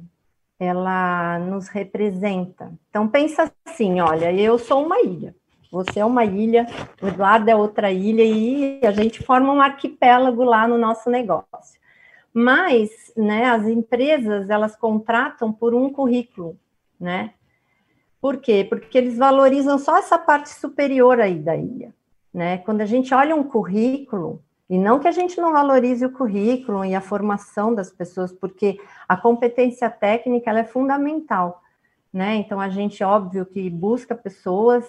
[0.61, 2.73] ela nos representa.
[2.91, 5.35] Então pensa assim, olha, eu sou uma ilha,
[5.71, 6.67] você é uma ilha,
[7.01, 11.81] o Eduardo é outra ilha e a gente forma um arquipélago lá no nosso negócio.
[12.35, 16.59] Mas, né, as empresas elas contratam por um currículo,
[17.01, 17.33] né?
[18.23, 18.65] Por quê?
[18.69, 21.93] Porque eles valorizam só essa parte superior aí da ilha,
[22.33, 22.59] né?
[22.59, 26.85] Quando a gente olha um currículo, e não que a gente não valorize o currículo
[26.85, 31.61] e a formação das pessoas, porque a competência técnica ela é fundamental,
[32.13, 32.37] né?
[32.37, 34.89] Então a gente óbvio que busca pessoas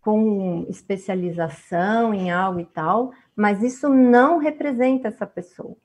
[0.00, 5.76] com especialização em algo e tal, mas isso não representa essa pessoa.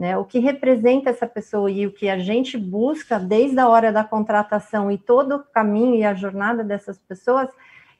[0.00, 0.16] Né?
[0.16, 4.02] O que representa essa pessoa e o que a gente busca desde a hora da
[4.02, 7.50] contratação e todo o caminho e a jornada dessas pessoas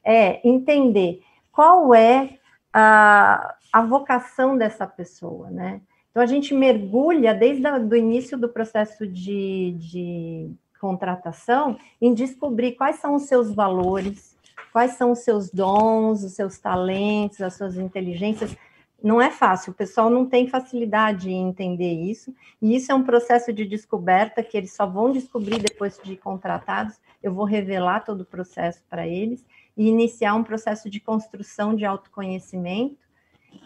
[0.03, 2.39] é entender qual é
[2.73, 5.83] a, a vocação dessa pessoa, né?
[6.11, 12.97] Então a gente mergulha desde o início do processo de, de contratação em descobrir quais
[12.97, 14.35] são os seus valores,
[14.73, 18.57] quais são os seus dons, os seus talentos, as suas inteligências,
[19.03, 23.03] não é fácil, o pessoal não tem facilidade em entender isso, e isso é um
[23.03, 27.01] processo de descoberta que eles só vão descobrir depois de contratados.
[27.23, 29.45] Eu vou revelar todo o processo para eles
[29.77, 32.99] e iniciar um processo de construção de autoconhecimento.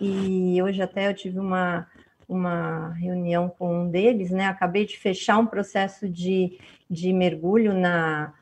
[0.01, 1.87] E hoje até eu tive uma,
[2.29, 4.47] uma reunião com um deles, né?
[4.47, 8.33] Acabei de fechar um processo de, de mergulho na,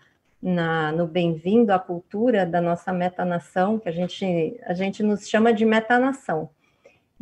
[0.43, 5.53] na, no bem-vindo à cultura da nossa metanação, que a gente, a gente nos chama
[5.53, 6.51] de metanação.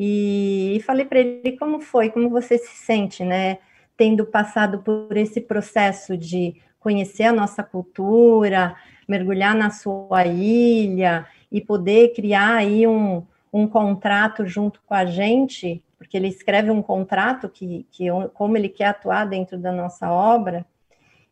[0.03, 3.59] E, falei para ele como foi, como você se sente, né?
[3.99, 8.75] Tendo passado por esse processo de conhecer a nossa cultura,
[9.07, 15.85] mergulhar na sua ilha e poder criar aí um, um contrato junto com a gente,
[15.99, 20.65] porque ele escreve um contrato que, que como ele quer atuar dentro da nossa obra,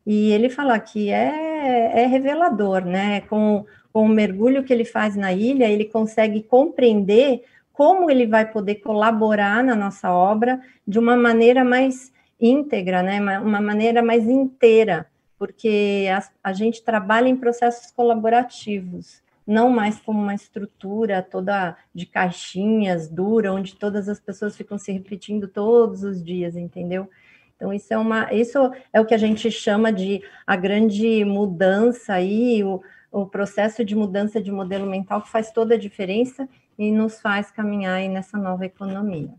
[0.05, 3.23] e ele fala que é, é revelador, né?
[3.23, 7.45] Com, com o mergulho que ele faz na ilha, ele consegue compreender
[7.79, 13.39] como ele vai poder colaborar na nossa obra de uma maneira mais íntegra, né?
[13.39, 15.07] uma maneira mais inteira,
[15.39, 22.05] porque a, a gente trabalha em processos colaborativos, não mais como uma estrutura toda de
[22.05, 27.09] caixinhas dura, onde todas as pessoas ficam se repetindo todos os dias, entendeu?
[27.55, 28.59] Então, isso é uma, isso
[28.93, 33.95] é o que a gente chama de a grande mudança aí, o, o processo de
[33.95, 38.39] mudança de modelo mental que faz toda a diferença e nos faz caminhar aí nessa
[38.39, 39.35] nova economia.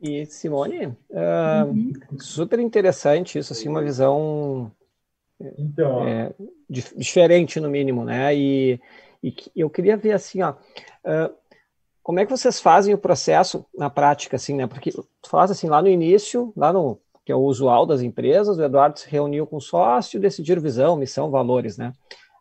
[0.00, 1.92] E Simone, uh, uhum.
[2.18, 4.72] super interessante isso, assim, uma visão
[5.58, 6.32] então, é,
[6.68, 8.34] diferente no mínimo, né?
[8.34, 8.80] E,
[9.22, 11.34] e, eu queria ver assim, ó, uh,
[12.02, 14.66] como é que vocês fazem o processo na prática, assim, né?
[14.66, 18.56] Porque tu falaste assim lá no início, lá no que é o usual das empresas,
[18.56, 21.92] o Eduardo se reuniu com o sócio, decidiram visão, missão, valores, né?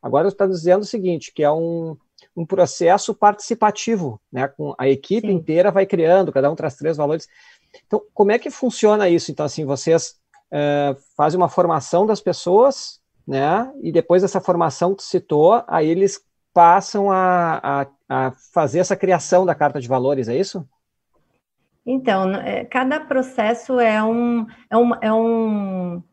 [0.02, 1.98] Agora está dizendo o seguinte, que é um,
[2.38, 4.48] um processo participativo, né?
[4.48, 5.34] Com a equipe Sim.
[5.34, 7.28] inteira vai criando, cada um traz três valores.
[7.88, 9.32] Então, como é que funciona isso?
[9.32, 10.16] Então, assim, vocês
[10.52, 13.72] é, fazem uma formação das pessoas, né?
[13.82, 16.22] E depois dessa formação que tu citou, aí eles
[16.54, 20.64] passam a, a, a fazer essa criação da carta de valores, é isso?
[21.84, 26.04] Então, é, cada processo é um, é um, é um,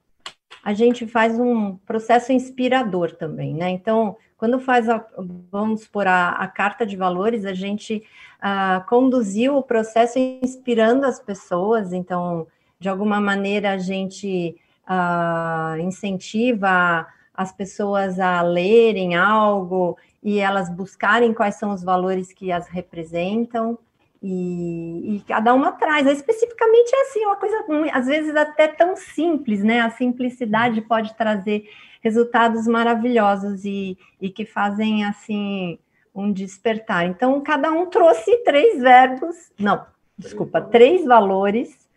[0.63, 3.69] a gente faz um processo inspirador também, né?
[3.69, 5.03] Então, quando faz, a,
[5.51, 8.05] vamos por a, a carta de valores, a gente
[8.43, 12.47] uh, conduziu o processo inspirando as pessoas, então,
[12.79, 14.55] de alguma maneira, a gente
[14.87, 22.53] uh, incentiva as pessoas a lerem algo e elas buscarem quais são os valores que
[22.53, 23.79] as representam.
[24.23, 26.07] E, e, cada uma traz.
[26.07, 29.81] Especificamente é assim, uma coisa às vezes até tão simples, né?
[29.81, 31.67] A simplicidade pode trazer
[32.05, 35.79] resultados maravilhosos e, e que fazem assim
[36.15, 37.07] um despertar.
[37.07, 39.87] Então, cada um trouxe três verbos, não,
[40.17, 41.89] desculpa, três valores,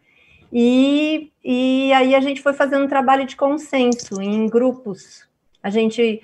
[0.52, 5.28] e, e aí a gente foi fazendo um trabalho de consenso em grupos.
[5.62, 6.24] A gente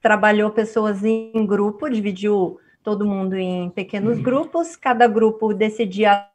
[0.00, 4.22] trabalhou pessoas em grupo, dividiu todo mundo em pequenos uhum.
[4.22, 6.26] grupos, cada grupo decidia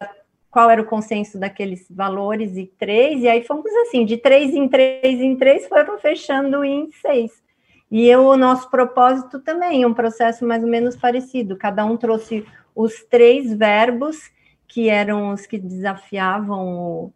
[0.56, 4.70] qual era o consenso daqueles valores e três, e aí fomos assim, de três em
[4.70, 7.44] três em três, foram fechando em seis.
[7.92, 12.46] E eu, o nosso propósito também, um processo mais ou menos parecido, cada um trouxe
[12.74, 14.32] os três verbos,
[14.66, 17.12] que eram os que desafiavam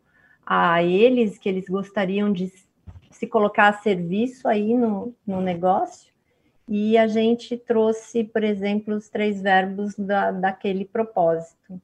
[0.46, 2.52] a eles, que eles gostariam de
[3.10, 6.12] se colocar a serviço aí no, no negócio,
[6.68, 11.82] e a gente trouxe, por exemplo, os três verbos da, daquele propósito.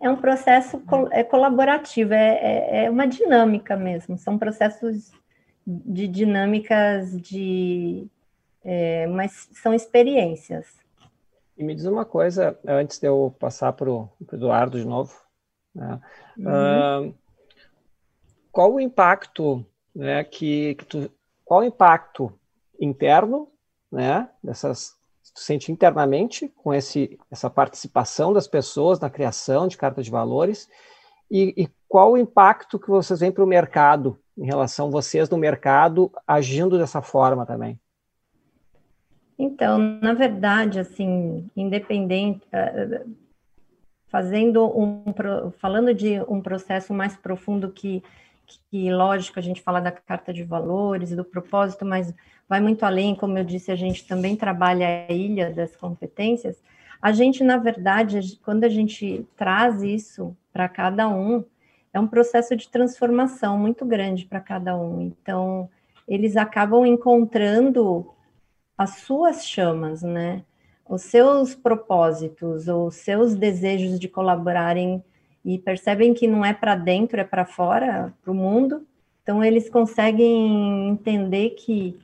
[0.00, 5.12] É um processo col é colaborativo, é, é, é, uma dinâmica mesmo, são processos
[5.66, 8.06] de dinâmicas de.
[8.64, 10.66] É, mas são experiências.
[11.56, 15.14] E me diz uma coisa, antes de eu passar para o Eduardo de novo.
[15.74, 16.00] Né?
[16.38, 17.08] Uhum.
[17.08, 17.14] Uh,
[18.50, 19.64] qual o impacto
[19.94, 21.10] né, que, que tu,
[21.44, 22.32] qual o impacto
[22.80, 23.48] interno
[23.90, 24.96] né, dessas
[25.34, 30.68] tu sente internamente com esse, essa participação das pessoas na criação de carta de valores
[31.30, 35.28] e, e qual o impacto que vocês veem para o mercado em relação a vocês
[35.30, 37.78] no mercado agindo dessa forma também?
[39.38, 43.04] Então, na verdade, assim, independente, eh,
[44.08, 45.02] fazendo um,
[45.58, 48.02] falando de um processo mais profundo que,
[48.46, 52.14] que, lógico, a gente fala da carta de valores e do propósito, mas
[52.48, 56.62] vai muito além, como eu disse, a gente também trabalha a ilha das competências.
[57.00, 61.44] A gente, na verdade, quando a gente traz isso para cada um,
[61.92, 65.00] é um processo de transformação muito grande para cada um.
[65.02, 65.68] Então,
[66.06, 68.10] eles acabam encontrando
[68.76, 70.44] as suas chamas, né?
[70.88, 75.02] Os seus propósitos, os seus desejos de colaborarem
[75.44, 78.86] e percebem que não é para dentro, é para fora, para o mundo.
[79.22, 81.98] Então, eles conseguem entender que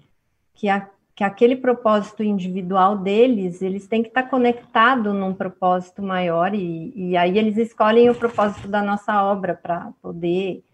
[0.59, 6.53] que, a, que aquele propósito individual deles, eles têm que estar conectado num propósito maior,
[6.53, 10.65] e, e aí eles escolhem o propósito da nossa obra para poder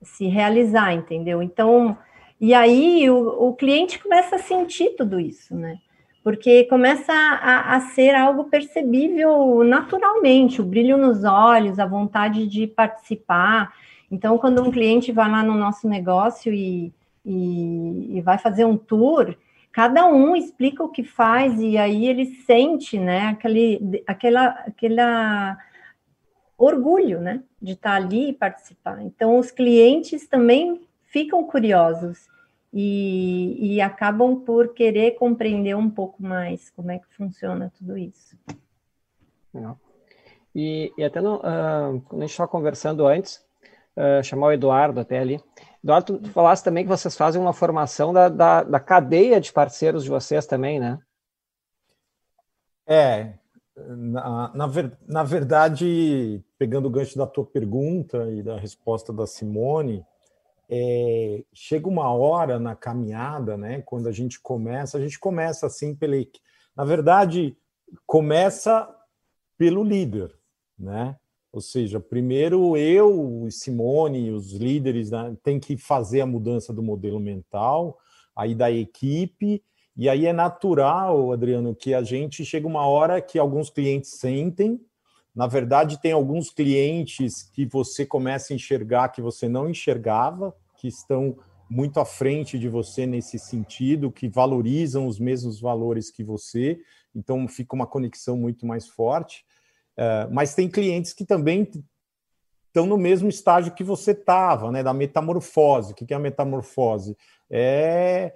[0.00, 1.42] se realizar, entendeu?
[1.42, 1.98] Então,
[2.40, 5.78] e aí o, o, cliente começa a sentir tudo isso, né?
[6.22, 12.66] Porque começa a, a, ser algo percebível naturalmente, o brilho nos olhos, a vontade de
[12.66, 13.72] participar.
[14.10, 16.92] Então, quando um cliente vai lá no nosso negócio e,
[17.26, 19.34] e, e vai fazer um tour,
[19.72, 25.58] cada um explica o que faz e aí ele sente, né, aquele, aquela, aquela
[26.56, 29.02] orgulho, né, de estar ali e participar.
[29.02, 32.31] Então, os clientes também ficam curiosos
[32.72, 38.36] e, e acabam por querer compreender um pouco mais como é que funciona tudo isso.
[40.54, 43.44] E, e até no, uh, quando a gente estava conversando antes,
[43.96, 45.40] uh, chamar o Eduardo até ali,
[45.82, 50.04] Eduardo, tu falasse também que vocês fazem uma formação da, da, da cadeia de parceiros
[50.04, 50.98] de vocês também, né?
[52.86, 53.34] É,
[53.76, 59.26] na, na, ver, na, verdade, pegando o gancho da tua pergunta e da resposta da
[59.26, 60.04] Simone,
[60.74, 63.82] é, chega uma hora na caminhada, né?
[63.82, 66.16] Quando a gente começa, a gente começa assim pela.
[66.74, 67.54] Na verdade,
[68.06, 68.88] começa
[69.58, 70.34] pelo líder,
[70.78, 71.14] né?
[71.52, 77.20] Ou seja, primeiro eu, Simone, os líderes, né, tem que fazer a mudança do modelo
[77.20, 77.98] mental,
[78.34, 79.62] aí da equipe,
[79.94, 84.80] e aí é natural, Adriano, que a gente chega uma hora que alguns clientes sentem.
[85.34, 90.88] Na verdade, tem alguns clientes que você começa a enxergar que você não enxergava, que
[90.88, 91.38] estão
[91.70, 96.80] muito à frente de você nesse sentido, que valorizam os mesmos valores que você,
[97.14, 99.44] então fica uma conexão muito mais forte.
[99.96, 101.70] É, mas tem clientes que também
[102.66, 104.82] estão no mesmo estágio que você estava, né?
[104.82, 105.92] Da metamorfose.
[105.92, 107.16] O que é a metamorfose?
[107.48, 108.34] É,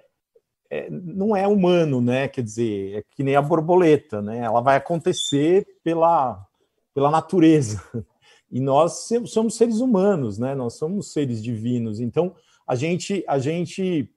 [0.69, 2.29] é, não é humano, né?
[2.29, 4.39] Quer dizer, é que nem a borboleta, né?
[4.39, 6.47] Ela vai acontecer pela,
[6.93, 7.83] pela natureza.
[8.51, 10.55] E nós somos seres humanos, né?
[10.55, 11.99] Nós somos seres divinos.
[11.99, 12.33] Então,
[12.65, 14.09] a gente, a gente,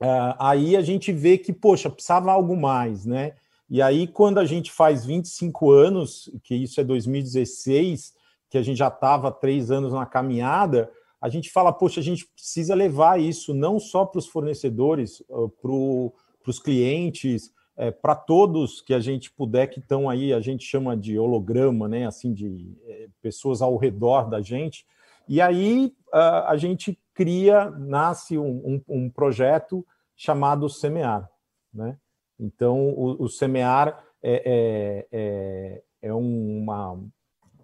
[0.00, 3.34] uh, aí a gente vê que, poxa, precisava algo mais, né?
[3.68, 8.14] E aí, quando a gente faz 25 anos, que isso é 2016,
[8.48, 10.90] que a gente já estava três anos na caminhada,
[11.20, 15.22] a gente fala, poxa, a gente precisa levar isso não só para os fornecedores,
[15.60, 20.64] para os clientes, é, para todos que a gente puder, que estão aí, a gente
[20.64, 22.06] chama de holograma, né?
[22.06, 24.84] Assim, de é, pessoas ao redor da gente.
[25.26, 31.26] E aí a, a gente cria, nasce um, um, um projeto chamado Semear,
[31.72, 31.96] né?
[32.38, 36.98] Então, o, o semear é, é, é, é, uma.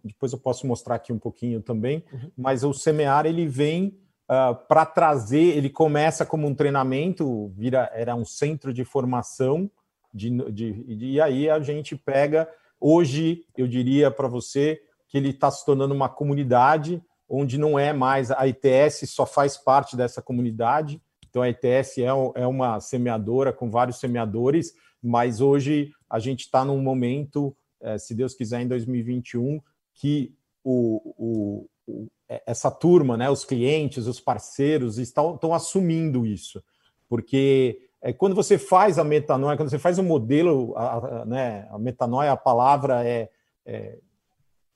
[0.04, 2.30] Depois eu posso mostrar aqui um pouquinho também, uhum.
[2.36, 3.98] mas o semear ele vem
[4.30, 5.56] uh, para trazer.
[5.56, 9.70] Ele começa como um treinamento, vira era um centro de formação,
[10.16, 12.48] de, de, de e aí a gente pega.
[12.80, 17.92] Hoje, eu diria para você que ele está se tornando uma comunidade onde não é
[17.92, 23.52] mais a ITS só faz parte dessa comunidade, então a ETS é, é uma semeadora
[23.52, 28.68] com vários semeadores, mas hoje a gente está num momento, é, se Deus quiser, em
[28.68, 29.60] 2021,
[29.94, 36.62] que o, o, é, essa turma, né, os clientes, os parceiros estão, estão assumindo isso,
[37.08, 41.24] porque é, quando você faz a metanoia, quando você faz o um modelo, a, a,
[41.24, 43.28] né, a metanoia, a palavra é,
[43.64, 43.98] é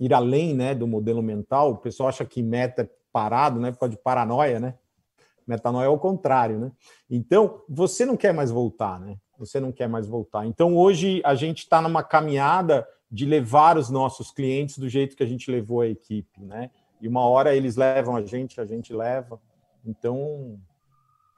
[0.00, 1.70] ir além né, do modelo mental.
[1.70, 4.74] O pessoal acha que meta é parado, né, por causa de paranoia, né?
[5.46, 6.72] Metanoia é o contrário, né?
[7.08, 9.16] Então, você não quer mais voltar, né?
[9.38, 10.44] Você não quer mais voltar.
[10.44, 15.22] Então, hoje a gente está numa caminhada de levar os nossos clientes do jeito que
[15.22, 16.68] a gente levou a equipe, né?
[17.00, 19.40] E uma hora eles levam a gente, a gente leva.
[19.84, 20.58] Então,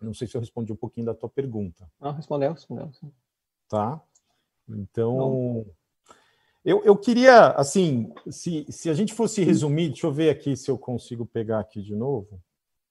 [0.02, 1.90] não sei se eu respondi um pouquinho da tua pergunta.
[2.00, 2.92] Não, respondeu, respondeu.
[2.92, 3.12] Sim.
[3.68, 4.02] Tá?
[4.68, 5.66] Então,
[6.64, 10.70] eu, eu queria, assim, se, se a gente fosse resumir, deixa eu ver aqui se
[10.70, 12.40] eu consigo pegar aqui de novo.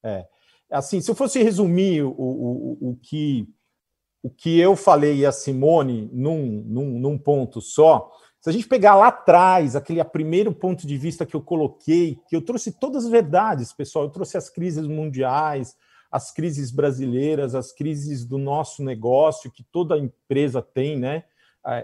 [0.04, 0.28] É,
[0.70, 3.48] assim, se eu fosse resumir o, o, o, que,
[4.22, 8.68] o que eu falei e a Simone num, num, num ponto só, se a gente
[8.68, 13.06] pegar lá atrás, aquele primeiro ponto de vista que eu coloquei, que eu trouxe todas
[13.06, 15.78] as verdades, pessoal, eu trouxe as crises mundiais,
[16.12, 21.24] as crises brasileiras, as crises do nosso negócio, que toda empresa tem, né?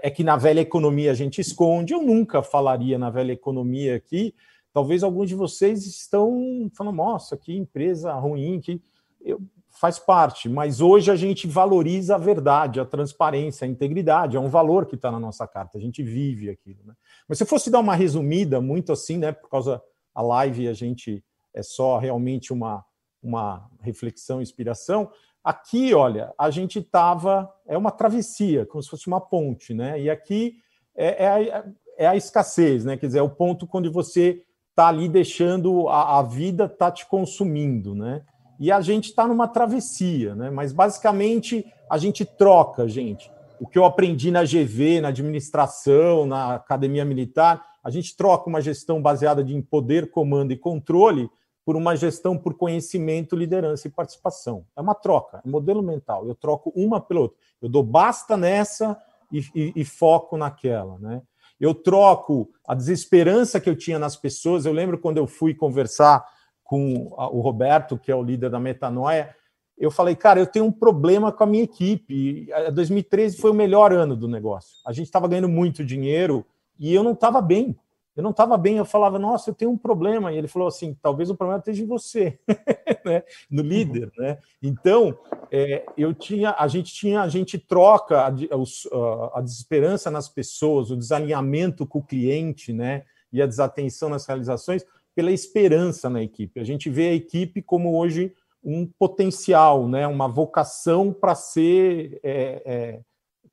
[0.02, 1.94] É que na velha economia a gente esconde.
[1.94, 4.34] Eu nunca falaria na velha economia aqui.
[4.74, 8.82] Talvez alguns de vocês estão falando, nossa, que empresa ruim, que
[9.22, 9.40] eu,
[9.80, 14.50] faz parte, mas hoje a gente valoriza a verdade, a transparência, a integridade, é um
[14.50, 16.80] valor que está na nossa carta, a gente vive aquilo.
[16.84, 16.94] Né?
[17.28, 19.82] Mas se eu fosse dar uma resumida, muito assim, né, por causa
[20.16, 21.24] a live a gente
[21.54, 22.84] é só realmente uma,
[23.22, 25.10] uma reflexão, inspiração,
[25.44, 30.00] aqui, olha, a gente estava, é uma travessia, como se fosse uma ponte, né?
[30.00, 30.56] E aqui
[30.96, 31.66] é, é, a,
[31.98, 32.98] é a escassez, né?
[32.98, 37.06] Quer dizer, é o ponto quando você está ali deixando a, a vida tá te
[37.06, 38.24] consumindo, né?
[38.60, 40.50] e a gente está numa travessia, né?
[40.50, 43.32] Mas basicamente a gente troca, gente.
[43.60, 48.62] O que eu aprendi na GV, na administração, na academia militar, a gente troca uma
[48.62, 51.30] gestão baseada em poder, comando e controle
[51.68, 54.66] por uma gestão por conhecimento, liderança e participação.
[54.74, 56.26] É uma troca, é um modelo mental.
[56.26, 57.38] Eu troco uma pela outra.
[57.62, 58.98] Eu dou basta nessa
[59.30, 61.22] e, e, e foco naquela, né?
[61.60, 64.66] Eu troco a desesperança que eu tinha nas pessoas.
[64.66, 66.26] Eu lembro quando eu fui conversar
[66.64, 69.36] com o Roberto, que é o líder da Metanoia,
[69.78, 72.48] eu falei, cara, eu tenho um problema com a minha equipe.
[72.74, 74.78] 2013 foi o melhor ano do negócio.
[74.86, 76.46] A gente estava ganhando muito dinheiro
[76.80, 77.78] e eu não estava bem.
[78.18, 78.78] Eu não estava bem.
[78.78, 80.34] Eu falava, nossa, eu tenho um problema.
[80.34, 82.40] E ele falou assim, talvez o problema esteja em você,
[83.06, 83.24] né?
[83.50, 84.40] no líder, né?
[84.62, 85.18] Então,
[85.52, 90.90] é, eu tinha, a gente tinha, a gente troca a, a, a desesperança nas pessoas,
[90.90, 93.04] o desalinhamento com o cliente, né?
[93.32, 96.60] E a desatenção nas realizações pela esperança na equipe.
[96.60, 102.62] A gente vê a equipe como hoje um potencial, né, uma vocação para ser é,
[102.66, 103.02] é,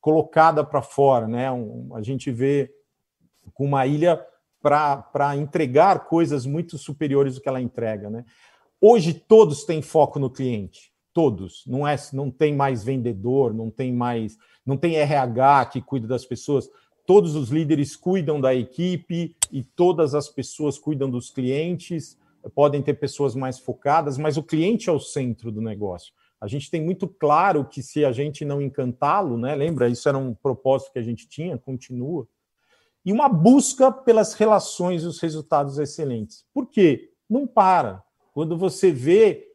[0.01, 1.27] colocada para fora.
[1.27, 1.51] Né?
[1.51, 2.71] Um, a gente vê
[3.53, 4.23] com uma ilha
[4.65, 8.09] para entregar coisas muito superiores do que ela entrega.
[8.09, 8.25] Né?
[8.81, 11.63] Hoje todos têm foco no cliente, todos.
[11.67, 16.25] Não é, não tem mais vendedor, não tem mais, não tem RH que cuida das
[16.25, 16.69] pessoas
[17.05, 22.17] todos os líderes cuidam da equipe e todas as pessoas cuidam dos clientes.
[22.53, 26.13] Podem ter pessoas mais focadas, mas o cliente é o centro do negócio.
[26.39, 29.55] A gente tem muito claro que se a gente não encantá-lo, né?
[29.55, 32.27] Lembra, isso era um propósito que a gente tinha, continua.
[33.05, 36.43] E uma busca pelas relações e os resultados excelentes.
[36.53, 37.11] Por quê?
[37.29, 38.03] Não para.
[38.33, 39.47] Quando você vê,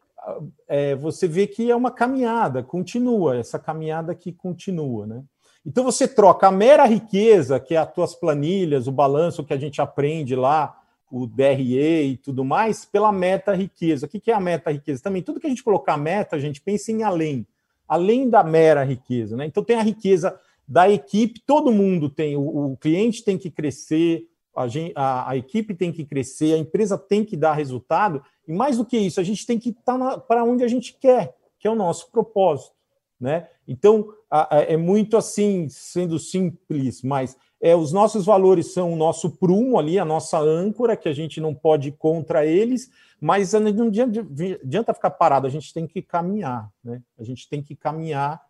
[0.69, 5.25] é, você vê que é uma caminhada, continua, essa caminhada que continua, né?
[5.67, 9.59] Então você troca a mera riqueza, que é as tuas planilhas, o balanço que a
[9.59, 10.81] gente aprende lá,
[11.11, 14.07] o DRE e tudo mais, pela meta riqueza.
[14.07, 15.03] O que é a meta riqueza?
[15.03, 17.47] Também tudo que a gente colocar meta, a gente pensa em além,
[17.87, 19.37] além da mera riqueza.
[19.37, 19.45] Né?
[19.47, 20.39] Então tem a riqueza
[20.71, 25.37] da equipe, todo mundo tem, o, o cliente tem que crescer, a, gente, a, a,
[25.37, 29.19] equipe tem que crescer, a empresa tem que dar resultado, e mais do que isso,
[29.19, 32.09] a gente tem que estar tá para onde a gente quer, que é o nosso
[32.13, 32.73] propósito.
[33.19, 33.49] Né?
[33.67, 34.15] Então,
[34.51, 39.99] é muito assim, sendo simples, mas é, os nossos valores são o nosso prumo ali,
[39.99, 42.91] a nossa âncora, que a gente não pode ir contra eles,
[43.21, 47.03] mas não adianta ficar parado, a gente tem que caminhar, né?
[47.19, 48.41] A gente tem que caminhar.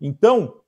[0.00, 0.61] Então,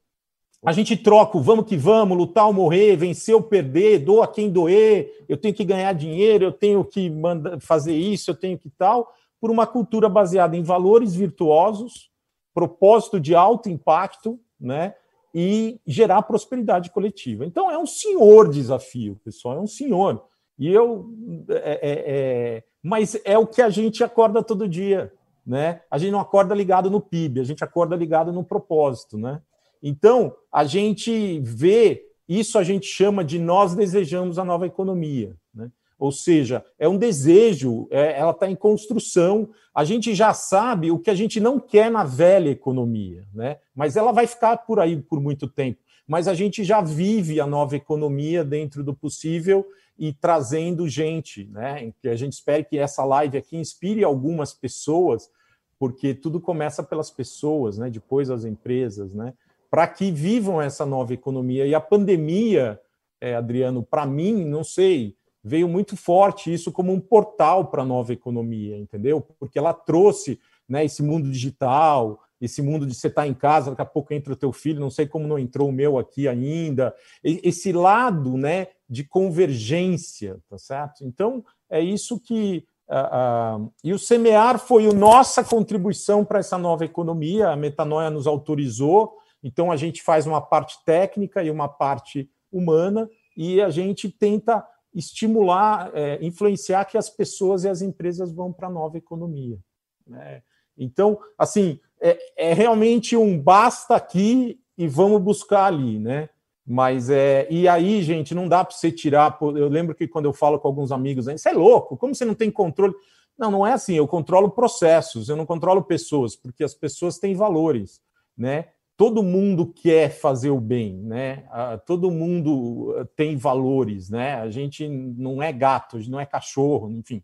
[0.65, 4.51] a gente troca o vamos que vamos, lutar ou morrer, vencer ou perder, doa quem
[4.51, 7.13] doer, eu tenho que ganhar dinheiro, eu tenho que
[7.61, 12.11] fazer isso, eu tenho que tal, por uma cultura baseada em valores virtuosos,
[12.55, 14.95] propósito de alto impacto, né?
[15.35, 17.45] E gerar prosperidade coletiva.
[17.45, 20.25] Então é um senhor desafio, pessoal, é um senhor.
[20.59, 21.11] E eu,
[21.49, 25.13] é, é, é, mas é o que a gente acorda todo dia,
[25.45, 25.83] né?
[25.91, 29.43] A gente não acorda ligado no PIB, a gente acorda ligado no propósito, né?
[29.87, 35.71] Então a gente vê isso, a gente chama de nós desejamos a nova economia, né?
[35.99, 39.51] Ou seja, é um desejo, é, ela está em construção.
[39.75, 43.59] A gente já sabe o que a gente não quer na velha economia, né?
[43.75, 45.79] mas ela vai ficar por aí por muito tempo.
[46.07, 49.65] mas a gente já vive a nova economia dentro do possível
[49.99, 51.93] e trazendo gente, né?
[52.03, 55.31] Que a gente espera que essa live aqui inspire algumas pessoas,
[55.79, 57.89] porque tudo começa pelas pessoas, né?
[57.89, 59.33] Depois as empresas, né?
[59.75, 61.67] Para que vivam essa nova economia.
[61.67, 62.81] E a pandemia,
[63.21, 67.85] é, Adriano, para mim, não sei, veio muito forte isso como um portal para a
[67.85, 69.21] nova economia, entendeu?
[69.21, 73.71] Porque ela trouxe né, esse mundo digital, esse mundo de você estar tá em casa,
[73.71, 76.29] daqui a pouco entra o teu filho, não sei como não entrou o meu aqui
[76.29, 76.95] ainda,
[77.25, 81.05] esse lado né, de convergência, tá certo?
[81.05, 82.65] Então, é isso que.
[82.89, 88.09] Uh, uh, e o semear foi a nossa contribuição para essa nova economia, a metanoia
[88.09, 93.69] nos autorizou, então a gente faz uma parte técnica e uma parte humana, e a
[93.69, 98.97] gente tenta estimular, é, influenciar que as pessoas e as empresas vão para a nova
[98.97, 99.59] economia.
[100.07, 100.43] Né?
[100.79, 106.29] Então, assim, é, é, realmente um basta aqui e vamos buscar ali, né?
[106.67, 107.47] Mas é.
[107.51, 109.37] E aí, gente, não dá para você tirar.
[109.41, 112.35] Eu lembro que quando eu falo com alguns amigos, você é louco, como você não
[112.35, 112.95] tem controle?
[113.37, 113.95] Não, não é assim.
[113.95, 118.01] Eu controlo processos, eu não controlo pessoas, porque as pessoas têm valores,
[118.37, 118.69] né?
[118.97, 121.45] Todo mundo quer fazer o bem, né?
[121.85, 124.37] Todo mundo eh, tem valores, né?
[124.37, 127.23] A gente não é gato, não é cachorro, enfim,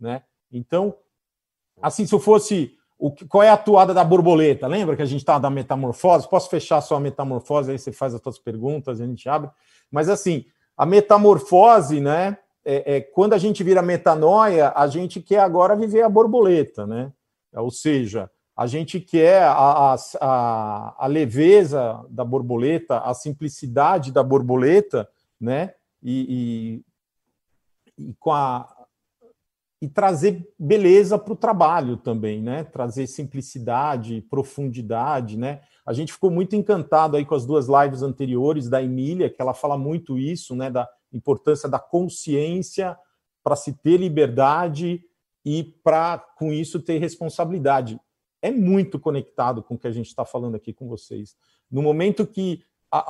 [0.00, 0.22] né?
[0.50, 0.96] Então,
[1.80, 4.68] assim, se eu fosse o, qual é a atuada da borboleta?
[4.68, 6.28] Lembra que a gente estava da metamorfose?
[6.28, 9.50] Posso fechar só a metamorfose, aí você faz as suas perguntas, a gente abre.
[9.90, 10.44] Mas assim,
[10.76, 12.38] a metamorfose, né?
[12.64, 17.12] É, é, quando a gente vira metanoia, a gente quer agora viver a borboleta, né?
[17.54, 18.30] Ou seja,
[18.62, 25.08] a gente quer a, a, a leveza da borboleta, a simplicidade da borboleta,
[25.40, 25.74] né?
[26.00, 26.84] E,
[27.98, 28.72] e, e com a,
[29.80, 32.62] e trazer beleza para o trabalho também, né?
[32.62, 35.62] Trazer simplicidade, profundidade, né?
[35.84, 39.54] A gente ficou muito encantado aí com as duas lives anteriores da Emília, que ela
[39.54, 40.70] fala muito isso, né?
[40.70, 42.96] Da importância da consciência
[43.42, 45.02] para se ter liberdade
[45.44, 48.00] e para, com isso, ter responsabilidade.
[48.42, 51.36] É muito conectado com o que a gente está falando aqui com vocês.
[51.70, 52.62] No momento que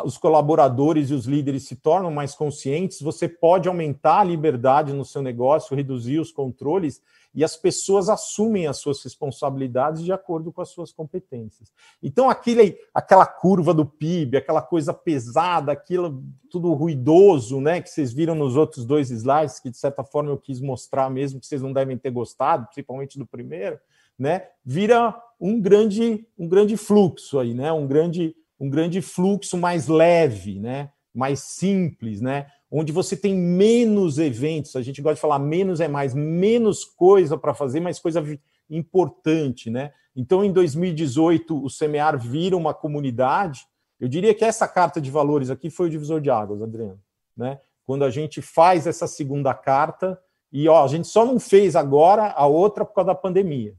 [0.05, 5.05] os colaboradores e os líderes se tornam mais conscientes, você pode aumentar a liberdade no
[5.05, 7.03] seu negócio, reduzir os controles
[7.35, 11.73] e as pessoas assumem as suas responsabilidades de acordo com as suas competências.
[12.01, 18.13] Então, aquele, aquela curva do PIB, aquela coisa pesada, aquilo tudo ruidoso, né, que vocês
[18.13, 21.63] viram nos outros dois slides, que de certa forma eu quis mostrar mesmo, que vocês
[21.63, 23.81] não devem ter gostado, principalmente do primeiro,
[24.19, 29.89] né, vira um grande, um grande fluxo aí, né, um grande um grande fluxo mais
[29.89, 30.91] leve, né?
[31.13, 32.47] mais simples, né?
[32.71, 34.77] onde você tem menos eventos.
[34.77, 38.25] A gente gosta de falar menos é mais, menos coisa para fazer, mas coisa
[38.71, 39.69] importante.
[39.69, 39.93] Né?
[40.17, 43.67] Então, em 2018, o Semear vira uma comunidade.
[44.01, 47.01] Eu diria que essa carta de valores aqui foi o divisor de águas, Adriano.
[47.37, 47.61] Né?
[47.85, 50.19] Quando a gente faz essa segunda carta,
[50.53, 53.75] e ó, a gente só não fez agora a outra por causa da pandemia.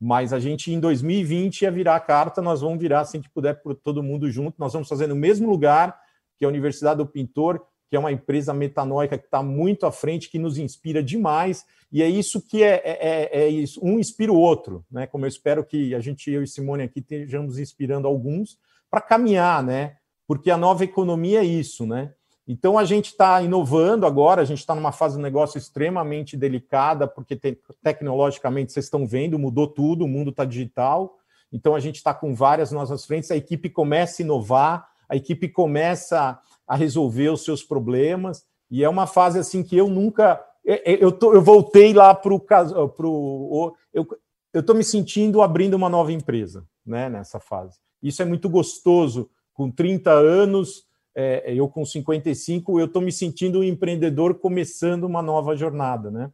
[0.00, 3.54] Mas a gente, em 2020, ia virar a carta, nós vamos virar, assim que puder,
[3.62, 4.56] por todo mundo junto.
[4.58, 5.98] Nós vamos fazer no mesmo lugar
[6.36, 10.28] que a Universidade do Pintor, que é uma empresa metanoica que está muito à frente,
[10.28, 11.64] que nos inspira demais.
[11.90, 13.80] E é isso que é, é, é, é isso.
[13.82, 15.06] Um inspira o outro, né?
[15.06, 18.58] Como eu espero que a gente, eu e Simone aqui, estejamos inspirando alguns
[18.90, 19.96] para caminhar, né?
[20.26, 22.12] Porque a nova economia é isso, né?
[22.46, 27.08] Então a gente está inovando agora, a gente está numa fase de negócio extremamente delicada,
[27.08, 31.18] porque te tecnologicamente vocês estão vendo, mudou tudo, o mundo está digital.
[31.52, 35.48] Então a gente está com várias nossas frentes, a equipe começa a inovar, a equipe
[35.48, 40.44] começa a resolver os seus problemas, e é uma fase assim que eu nunca.
[40.64, 42.74] Eu, tô, eu voltei lá para o caso.
[42.74, 47.78] Eu estou me sentindo abrindo uma nova empresa né, nessa fase.
[48.02, 50.85] Isso é muito gostoso, com 30 anos
[51.18, 56.30] é, eu com 55, eu estou me sentindo um empreendedor começando uma nova jornada, né?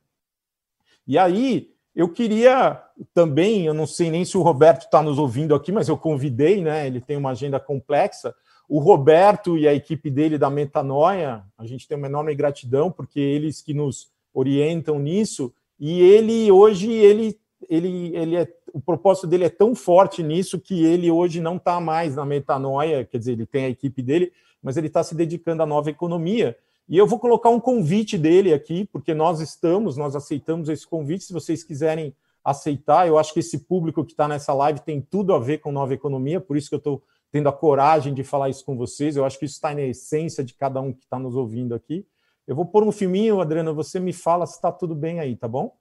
[1.06, 2.82] E aí, eu queria
[3.14, 6.60] também, eu não sei nem se o Roberto está nos ouvindo aqui, mas eu convidei,
[6.60, 6.84] né?
[6.84, 8.34] Ele tem uma agenda complexa.
[8.68, 13.20] O Roberto e a equipe dele da Metanoia, a gente tem uma enorme gratidão, porque
[13.20, 19.44] eles que nos orientam nisso, e ele hoje, ele, ele, ele é, o propósito dele
[19.44, 23.46] é tão forte nisso que ele hoje não está mais na Metanoia, quer dizer, ele
[23.46, 24.32] tem a equipe dele,
[24.62, 26.56] mas ele está se dedicando à nova economia.
[26.88, 31.24] E eu vou colocar um convite dele aqui, porque nós estamos, nós aceitamos esse convite.
[31.24, 35.34] Se vocês quiserem aceitar, eu acho que esse público que está nessa live tem tudo
[35.34, 38.50] a ver com nova economia, por isso que eu estou tendo a coragem de falar
[38.50, 39.16] isso com vocês.
[39.16, 42.06] Eu acho que isso está na essência de cada um que está nos ouvindo aqui.
[42.46, 45.48] Eu vou pôr um filminho, Adriana, você me fala se está tudo bem aí, tá
[45.48, 45.74] bom?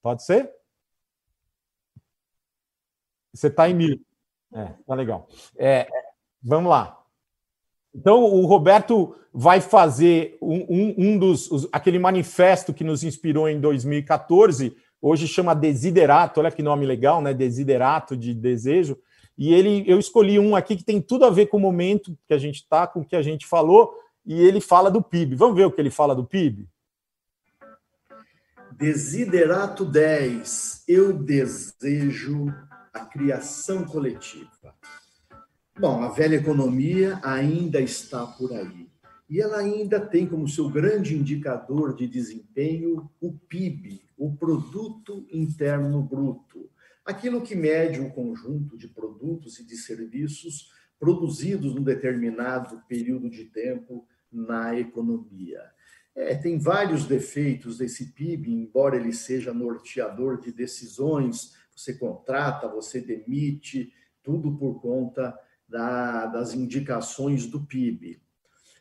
[0.00, 0.52] Pode ser?
[3.32, 4.00] Você está em mil.
[4.52, 5.26] É, tá legal.
[5.56, 5.88] É,
[6.42, 7.01] vamos lá.
[7.94, 11.50] Então, o Roberto vai fazer um, um, um dos.
[11.50, 17.20] Os, aquele manifesto que nos inspirou em 2014, hoje chama Desiderato, olha que nome legal,
[17.20, 17.34] né?
[17.34, 18.98] Desiderato de desejo.
[19.36, 22.34] E ele, eu escolhi um aqui que tem tudo a ver com o momento que
[22.34, 25.34] a gente está, com o que a gente falou, e ele fala do PIB.
[25.34, 26.68] Vamos ver o que ele fala do PIB?
[28.72, 30.84] Desiderato 10.
[30.86, 32.52] Eu desejo
[32.92, 34.74] a criação coletiva.
[35.78, 38.90] Bom, a velha economia ainda está por aí.
[39.28, 46.02] E ela ainda tem como seu grande indicador de desempenho o PIB, o Produto Interno
[46.02, 46.70] Bruto,
[47.02, 50.70] aquilo que mede o conjunto de produtos e de serviços
[51.00, 55.62] produzidos num determinado período de tempo na economia.
[56.14, 63.00] É, tem vários defeitos desse PIB, embora ele seja norteador de decisões, você contrata, você
[63.00, 63.90] demite,
[64.22, 65.34] tudo por conta
[65.72, 68.20] da, das indicações do PIB.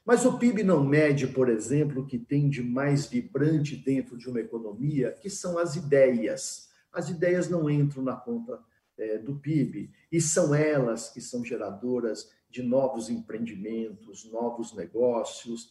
[0.05, 4.27] Mas o PIB não mede, por exemplo, o que tem de mais vibrante dentro de
[4.29, 6.69] uma economia, que são as ideias.
[6.91, 8.59] As ideias não entram na conta
[8.97, 15.69] é, do PIB, e são elas que são geradoras de novos empreendimentos, novos negócios,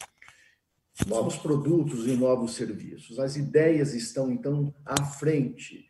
[1.05, 3.19] novos produtos e novos serviços.
[3.19, 5.87] As ideias estão, então, à frente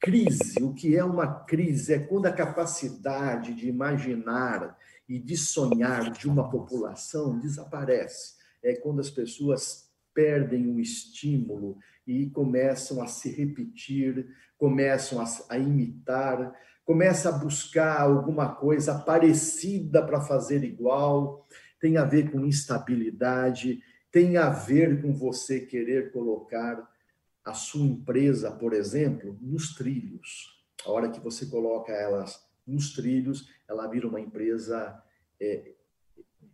[0.00, 1.92] Crise, o que é uma crise?
[1.92, 8.36] É quando a capacidade de imaginar e de sonhar de uma população desaparece.
[8.62, 11.76] É quando as pessoas perdem o estímulo
[12.06, 14.26] e começam a se repetir,
[14.56, 16.50] começam a, a imitar,
[16.82, 21.46] começam a buscar alguma coisa parecida para fazer igual,
[21.78, 26.88] tem a ver com instabilidade, tem a ver com você querer colocar
[27.44, 30.62] a sua empresa, por exemplo, nos trilhos.
[30.84, 35.02] A hora que você coloca elas nos trilhos, ela vira uma empresa
[35.40, 35.74] é,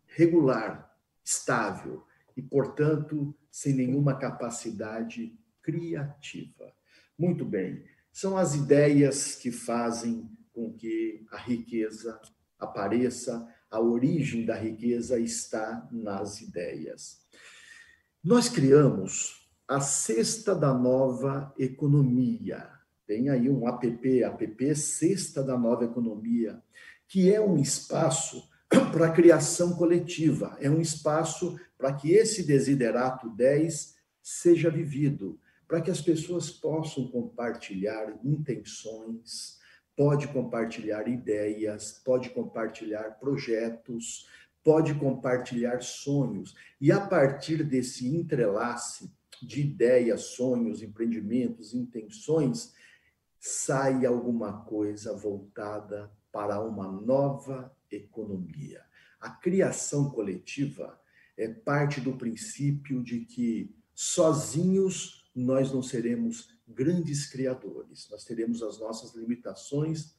[0.07, 2.05] regular, estável
[2.37, 6.73] e, portanto, sem nenhuma capacidade criativa.
[7.19, 12.21] Muito bem, são as ideias que fazem com que a riqueza
[12.59, 17.27] apareça, a origem da riqueza está nas ideias.
[18.23, 22.71] Nós criamos a Sexta da Nova Economia.
[23.05, 26.63] Tem aí um app, app Sexta da Nova Economia,
[27.09, 28.49] que é um espaço
[28.93, 35.91] para criação coletiva, é um espaço para que esse desiderato 10 seja vivido, para que
[35.91, 39.59] as pessoas possam compartilhar intenções,
[39.97, 44.29] pode compartilhar ideias, pode compartilhar projetos,
[44.63, 46.55] pode compartilhar sonhos.
[46.81, 52.73] E a partir desse entrelace, de ideias, sonhos, empreendimentos, intenções,
[53.39, 58.85] sai alguma coisa voltada para uma nova economia.
[59.21, 61.01] A criação coletiva
[61.37, 68.79] é parte do princípio de que sozinhos nós não seremos grandes criadores, nós teremos as
[68.79, 70.15] nossas limitações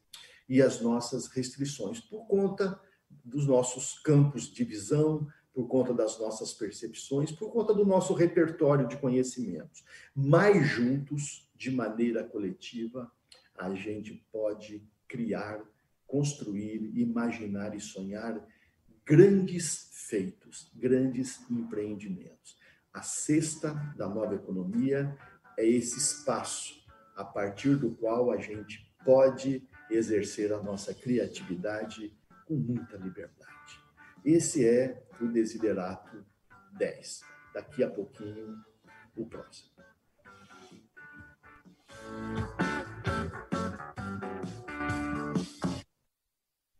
[0.48, 2.80] e as nossas restrições por conta
[3.24, 5.28] dos nossos campos de visão,
[5.58, 9.84] por conta das nossas percepções, por conta do nosso repertório de conhecimentos.
[10.16, 13.12] Mais juntos, de maneira coletiva,
[13.58, 15.60] a gente pode criar,
[16.06, 18.40] construir, imaginar e sonhar
[19.04, 22.56] grandes feitos, grandes empreendimentos.
[22.94, 25.18] A sexta da nova economia
[25.58, 26.86] é esse espaço
[27.16, 33.48] a partir do qual a gente pode exercer a nossa criatividade com muita liberdade.
[34.24, 36.24] Esse é o desiderato
[36.78, 37.22] 10.
[37.54, 38.56] Daqui a pouquinho,
[39.16, 39.70] o próximo.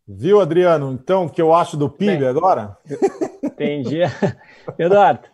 [0.08, 0.92] Viu, Adriano?
[0.94, 2.78] Então, o que eu acho do PIB Bem, agora?
[3.44, 4.00] Entendi.
[4.80, 5.28] Eduardo,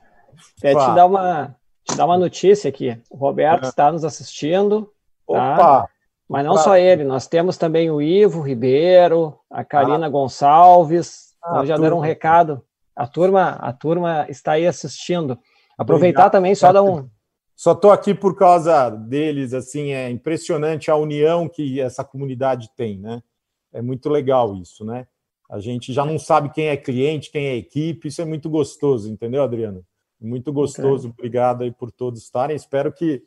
[0.60, 3.00] quero te dar, uma, te dar uma notícia aqui.
[3.10, 3.70] O Roberto é.
[3.70, 4.92] está nos assistindo.
[5.28, 5.54] Tá?
[5.54, 5.90] Opa!
[6.28, 10.10] Mas não só ele, nós temos também o Ivo Ribeiro, a Karina ah.
[10.10, 12.64] Gonçalves, ah, então já deram um recado.
[12.96, 15.38] A turma, a turma está aí assistindo.
[15.78, 16.32] Aproveitar Obrigado.
[16.32, 17.10] também, só dar um.
[17.56, 23.00] Só estou aqui por causa deles, assim, é impressionante a união que essa comunidade tem,
[23.00, 23.22] né?
[23.72, 25.08] É muito legal isso, né?
[25.50, 29.10] A gente já não sabe quem é cliente, quem é equipe, isso é muito gostoso,
[29.10, 29.86] entendeu, Adriano?
[30.20, 31.10] Muito gostoso.
[31.10, 32.56] Obrigado aí por todos estarem.
[32.56, 33.22] Espero que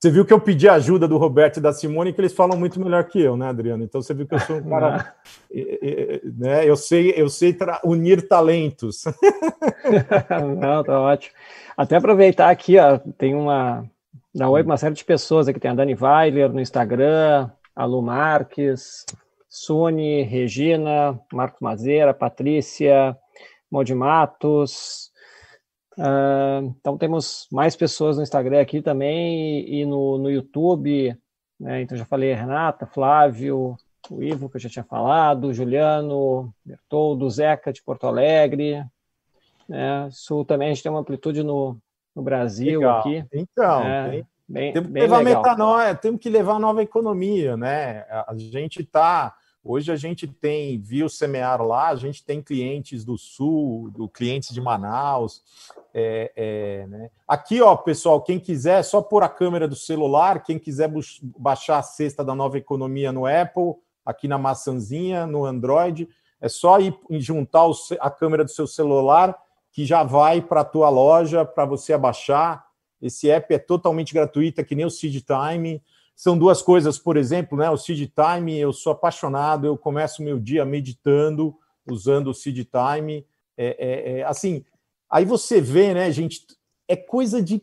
[0.00, 2.80] você viu que eu pedi ajuda do Roberto e da Simone, que eles falam muito
[2.80, 3.84] melhor que eu, né, Adriano?
[3.84, 5.14] Então você viu que eu sou um cara.
[6.38, 9.04] né, eu sei, eu sei unir talentos.
[10.58, 11.34] Não, tá ótimo.
[11.76, 13.84] Até aproveitar aqui, ó, tem uma.
[14.34, 15.60] Da Oi, uma série de pessoas aqui.
[15.60, 19.04] Tem a Dani Weiler no Instagram, a Lu Marques,
[19.50, 23.14] Suni, Regina, Marcos Mazeira, Patrícia,
[23.70, 25.09] Molde Matos.
[26.00, 31.14] Uh, então temos mais pessoas no Instagram aqui também e, e no, no YouTube.
[31.58, 31.82] Né?
[31.82, 33.76] Então já falei Renata, Flávio,
[34.10, 38.82] o Ivo, que eu já tinha falado, Juliano, Bertoldo, Zeca de Porto Alegre.
[39.68, 40.08] Né?
[40.10, 41.76] Sul também a gente tem uma amplitude no,
[42.16, 43.00] no Brasil legal.
[43.00, 43.24] aqui.
[43.30, 45.42] Então, é, tem, bem, temos, que levar legal.
[45.42, 48.06] metanóia, temos que levar a nova economia, né?
[48.10, 49.34] A gente está.
[49.62, 54.54] Hoje a gente tem, viu semear lá, a gente tem clientes do Sul, do clientes
[54.54, 55.42] de Manaus.
[55.92, 57.10] É, é, né?
[57.28, 60.90] Aqui, ó, pessoal, quem quiser, é só pôr a câmera do celular, quem quiser
[61.38, 66.08] baixar a cesta da nova economia no Apple, aqui na maçãzinha, no Android,
[66.40, 67.66] é só ir juntar
[68.00, 69.36] a câmera do seu celular,
[69.72, 72.64] que já vai para a tua loja para você abaixar.
[73.00, 75.82] Esse app é totalmente gratuito, é que nem o Seed Time.
[76.20, 77.70] São duas coisas, por exemplo, né?
[77.70, 81.56] O Seed Time, eu sou apaixonado, eu começo meu dia meditando,
[81.90, 83.26] usando o Seed Time.
[83.56, 84.62] É, é, é, assim,
[85.08, 86.42] aí você vê, né, gente,
[86.86, 87.62] é coisa de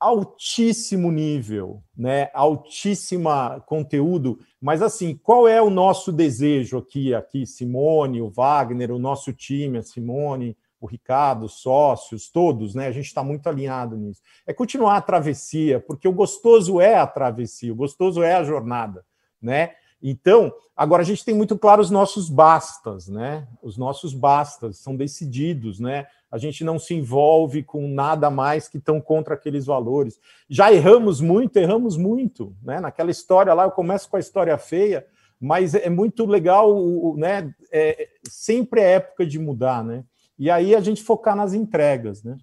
[0.00, 2.30] altíssimo nível, né?
[2.32, 8.98] Altíssima conteúdo, mas assim, qual é o nosso desejo aqui, aqui Simone, o Wagner, o
[8.98, 12.88] nosso time, a Simone, o Ricardo, os sócios, todos, né?
[12.88, 14.20] A gente está muito alinhado nisso.
[14.44, 19.04] É continuar a travessia, porque o gostoso é a travessia, o gostoso é a jornada,
[19.40, 19.74] né?
[20.02, 23.46] Então, agora a gente tem muito claro os nossos bastas, né?
[23.62, 26.08] Os nossos bastas são decididos, né?
[26.28, 30.18] A gente não se envolve com nada mais que estão contra aqueles valores.
[30.50, 32.80] Já erramos muito, erramos muito, né?
[32.80, 35.06] Naquela história lá, eu começo com a história feia,
[35.40, 37.54] mas é muito legal, né?
[37.70, 40.04] É, sempre é época de mudar, né?
[40.42, 42.36] E aí a gente focar nas entregas, né?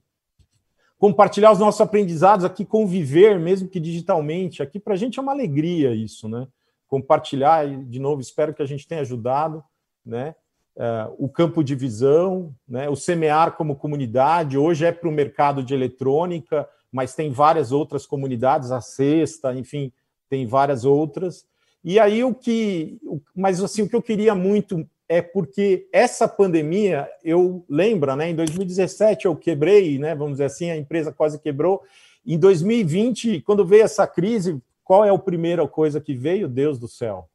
[0.97, 5.33] Compartilhar os nossos aprendizados aqui, conviver, mesmo que digitalmente, aqui para a gente é uma
[5.33, 6.47] alegria isso, né?
[6.87, 9.61] Compartilhar, e de novo, espero que a gente tenha ajudado,
[10.05, 10.33] né?
[10.77, 12.87] Uh, o campo de visão, né?
[12.87, 18.05] o semear como comunidade, hoje é para o mercado de eletrônica, mas tem várias outras
[18.05, 19.91] comunidades, a sexta, enfim,
[20.29, 21.45] tem várias outras.
[21.83, 22.97] E aí o que,
[23.35, 28.35] mas assim, o que eu queria muito é porque essa pandemia, eu lembro, né, em
[28.35, 31.81] 2017 eu quebrei, né, vamos dizer assim, a empresa quase quebrou.
[32.23, 36.47] Em 2020, quando veio essa crise, qual é a primeira coisa que veio?
[36.47, 37.27] Deus do céu.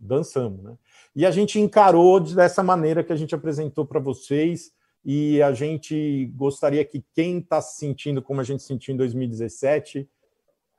[0.00, 0.74] Dançamos, né?
[1.14, 4.72] E a gente encarou dessa maneira que a gente apresentou para vocês,
[5.04, 10.08] e a gente gostaria que quem está se sentindo como a gente sentiu em 2017,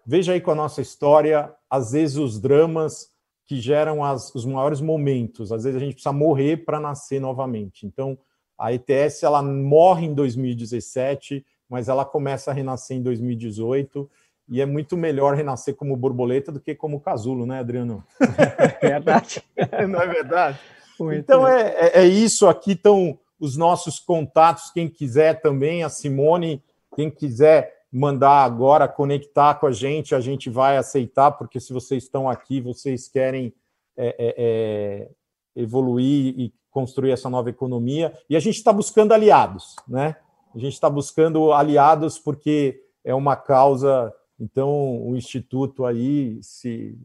[0.06, 3.13] veja aí com a nossa história, às vezes os dramas
[3.46, 5.52] que geram as, os maiores momentos.
[5.52, 7.86] Às vezes a gente precisa morrer para nascer novamente.
[7.86, 8.18] Então,
[8.58, 14.10] a ETS ela morre em 2017, mas ela começa a renascer em 2018
[14.50, 18.04] e é muito melhor renascer como borboleta do que como casulo, né, Adriano?
[18.82, 19.44] É verdade.
[19.90, 20.60] Não é verdade?
[21.00, 22.48] Muito então é, é, é, isso.
[22.48, 24.70] Aqui estão os nossos contatos.
[24.72, 26.62] Quem quiser também, a Simone,
[26.96, 32.04] quem quiser mandar agora, conectar com a gente, a gente vai aceitar, porque se vocês
[32.04, 33.54] estão aqui, vocês querem
[33.96, 38.12] é, é, é evoluir e construir essa nova economia.
[38.28, 40.16] E a gente está buscando aliados, né?
[40.56, 44.12] A gente está buscando aliados porque é uma causa.
[44.40, 46.98] Então, o Instituto aí se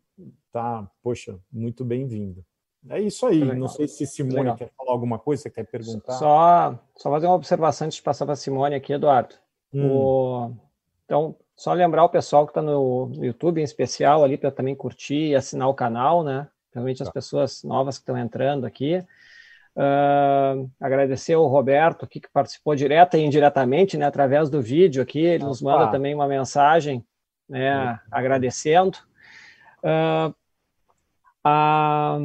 [0.51, 2.43] tá, poxa, muito bem-vindo.
[2.89, 3.45] É isso aí.
[3.55, 4.57] Não sei se Simone Legal.
[4.57, 6.14] quer falar alguma coisa, você quer perguntar?
[6.14, 9.34] Só, só fazer uma observação antes de passar para a Simone aqui, Eduardo.
[9.74, 9.91] Hum.
[9.91, 10.68] O
[11.09, 15.31] então, só lembrar o pessoal que está no YouTube, em especial, ali, para também curtir
[15.31, 16.47] e assinar o canal, né?
[16.65, 17.15] Principalmente as tá.
[17.15, 19.03] pessoas novas que estão entrando aqui.
[19.75, 25.21] Uh, agradecer ao Roberto aqui, que participou direta e indiretamente, né, através do vídeo aqui.
[25.21, 27.03] Ele nos manda também uma mensagem,
[27.49, 28.99] né, agradecendo.
[29.83, 30.35] Uh,
[31.43, 32.19] a,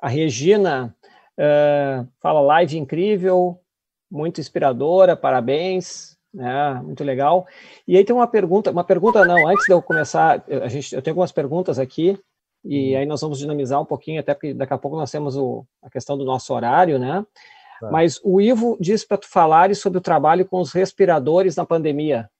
[0.00, 0.94] a Regina
[1.36, 3.60] uh, fala live incrível,
[4.08, 6.11] muito inspiradora, parabéns.
[6.38, 7.46] É, muito legal.
[7.86, 11.02] E aí tem uma pergunta, uma pergunta não, antes de eu começar, a gente, eu
[11.02, 12.18] tenho algumas perguntas aqui,
[12.64, 12.98] e uhum.
[12.98, 15.90] aí nós vamos dinamizar um pouquinho, até porque daqui a pouco nós temos o, a
[15.90, 17.26] questão do nosso horário, né?
[17.80, 17.90] Tá.
[17.90, 22.30] Mas o Ivo disse para tu falares sobre o trabalho com os respiradores na pandemia.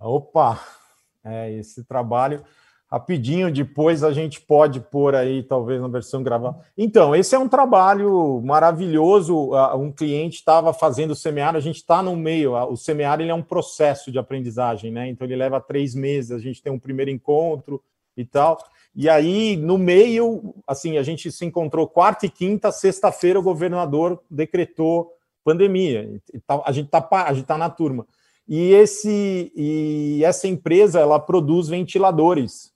[0.00, 0.60] Opa!
[1.22, 2.44] É, esse trabalho
[2.94, 6.56] rapidinho, depois a gente pode pôr aí, talvez, na versão gravada.
[6.78, 9.50] Então, esse é um trabalho maravilhoso.
[9.76, 12.52] Um cliente estava fazendo o semear, a gente está no meio.
[12.52, 12.76] O
[13.20, 15.08] ele é um processo de aprendizagem, né?
[15.08, 17.82] Então, ele leva três meses, a gente tem um primeiro encontro
[18.16, 18.58] e tal.
[18.94, 24.22] E aí, no meio, assim, a gente se encontrou quarta e quinta, sexta-feira, o governador
[24.30, 25.10] decretou
[25.42, 26.20] pandemia.
[26.64, 28.06] A gente está tá na turma.
[28.46, 32.73] E, esse, e essa empresa ela produz ventiladores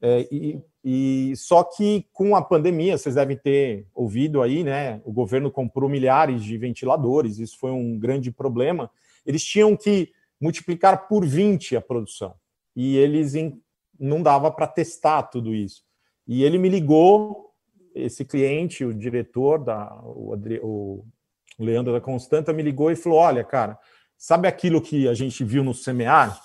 [0.00, 5.00] é, e E só que com a pandemia, vocês devem ter ouvido aí, né?
[5.04, 8.90] O governo comprou milhares de ventiladores, isso foi um grande problema.
[9.26, 12.34] Eles tinham que multiplicar por 20 a produção.
[12.74, 13.34] E eles
[13.98, 15.82] não dava para testar tudo isso.
[16.26, 17.50] E ele me ligou,
[17.94, 21.04] esse cliente, o diretor da o, o
[21.58, 23.78] Leandro da Constanta me ligou e falou: "Olha, cara,
[24.16, 26.40] sabe aquilo que a gente viu no semear?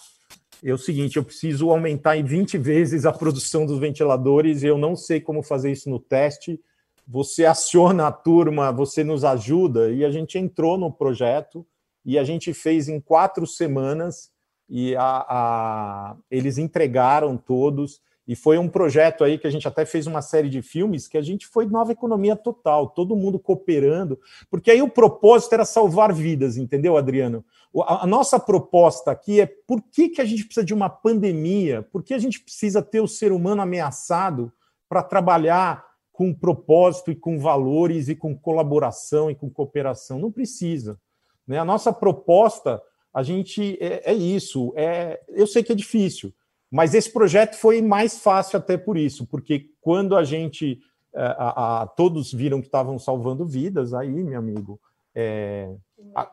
[0.69, 4.95] É o seguinte: eu preciso aumentar em 20 vezes a produção dos ventiladores, eu não
[4.95, 6.59] sei como fazer isso no teste.
[7.07, 11.65] Você aciona a turma, você nos ajuda, e a gente entrou no projeto
[12.03, 14.31] e a gente fez em quatro semanas
[14.67, 18.01] e a, a, eles entregaram todos.
[18.27, 21.17] E foi um projeto aí que a gente até fez uma série de filmes que
[21.17, 24.19] a gente foi nova economia total, todo mundo cooperando,
[24.49, 27.45] porque aí o propósito era salvar vidas, entendeu, Adriano?
[27.85, 32.01] A nossa proposta aqui é por que, que a gente precisa de uma pandemia, por
[32.01, 34.51] que a gente precisa ter o ser humano ameaçado
[34.87, 40.17] para trabalhar com propósito e com valores e com colaboração e com cooperação.
[40.17, 40.97] Não precisa.
[41.45, 41.59] Né?
[41.59, 42.81] A nossa proposta,
[43.13, 44.71] a gente é, é isso.
[44.77, 46.33] É, eu sei que é difícil,
[46.75, 50.81] mas esse projeto foi mais fácil até por isso, porque quando a gente
[51.13, 54.77] é, a, a, todos viram que estavam salvando vidas, aí, meu amigo,
[55.15, 55.73] é,
[56.13, 56.29] a,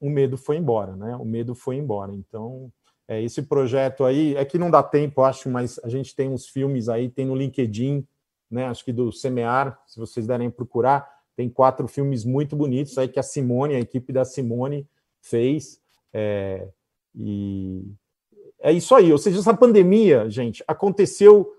[0.00, 1.16] o medo foi embora, né?
[1.16, 2.14] O medo foi embora.
[2.14, 2.72] Então,
[3.08, 6.46] é, esse projeto aí é que não dá tempo, acho, mas a gente tem uns
[6.46, 8.06] filmes aí, tem no LinkedIn,
[8.48, 8.66] né?
[8.66, 11.04] Acho que do Semear, se vocês derem procurar,
[11.34, 14.88] tem quatro filmes muito bonitos aí que a Simone, a equipe da Simone
[15.20, 15.80] fez.
[16.12, 16.68] É,
[17.12, 17.92] e
[18.64, 19.12] é isso aí.
[19.12, 21.52] Ou seja, essa pandemia, gente, aconteceu.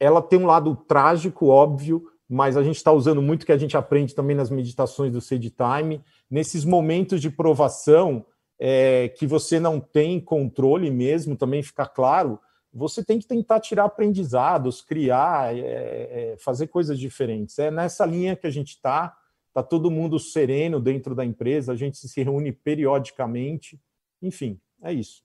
[0.00, 3.76] Ela tem um lado trágico, óbvio, mas a gente está usando muito que a gente
[3.76, 6.02] aprende também nas meditações do Sage Time.
[6.28, 8.26] Nesses momentos de provação,
[8.58, 12.40] é, que você não tem controle mesmo, também fica claro,
[12.72, 17.60] você tem que tentar tirar aprendizados, criar, é, é, fazer coisas diferentes.
[17.60, 19.16] É nessa linha que a gente está,
[19.48, 23.80] está todo mundo sereno dentro da empresa, a gente se reúne periodicamente,
[24.20, 25.22] enfim, é isso.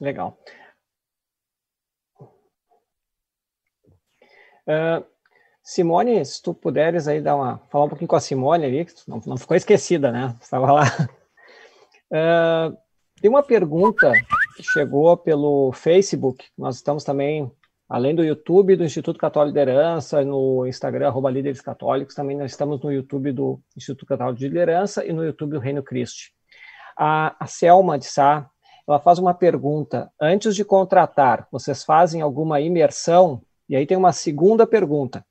[0.00, 0.38] Legal.
[4.68, 5.04] Uh,
[5.62, 8.94] Simone, se tu puderes aí dar uma, falar um pouquinho com a Simone ali, que
[9.08, 10.34] não, não ficou esquecida, né?
[10.40, 10.84] Estava lá.
[12.12, 12.76] Uh,
[13.20, 14.12] tem uma pergunta
[14.56, 16.46] que chegou pelo Facebook.
[16.56, 17.50] Nós estamos também,
[17.88, 22.50] além do YouTube do Instituto Católico de Liderança, no Instagram, arroba Líderes Católicos, também nós
[22.50, 26.30] estamos no YouTube do Instituto Católico de Liderança e no YouTube do Reino Cristo.
[26.96, 28.48] A, a Selma de Sá
[28.86, 33.42] ela faz uma pergunta: antes de contratar, vocês fazem alguma imersão?
[33.68, 35.24] E aí tem uma segunda pergunta.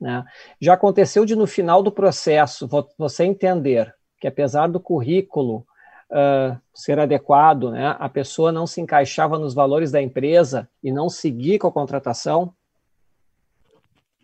[0.00, 0.24] Né?
[0.60, 5.66] Já aconteceu de no final do processo você entender que apesar do currículo
[6.10, 11.08] uh, ser adequado, né, a pessoa não se encaixava nos valores da empresa e não
[11.08, 12.54] seguir com a contratação?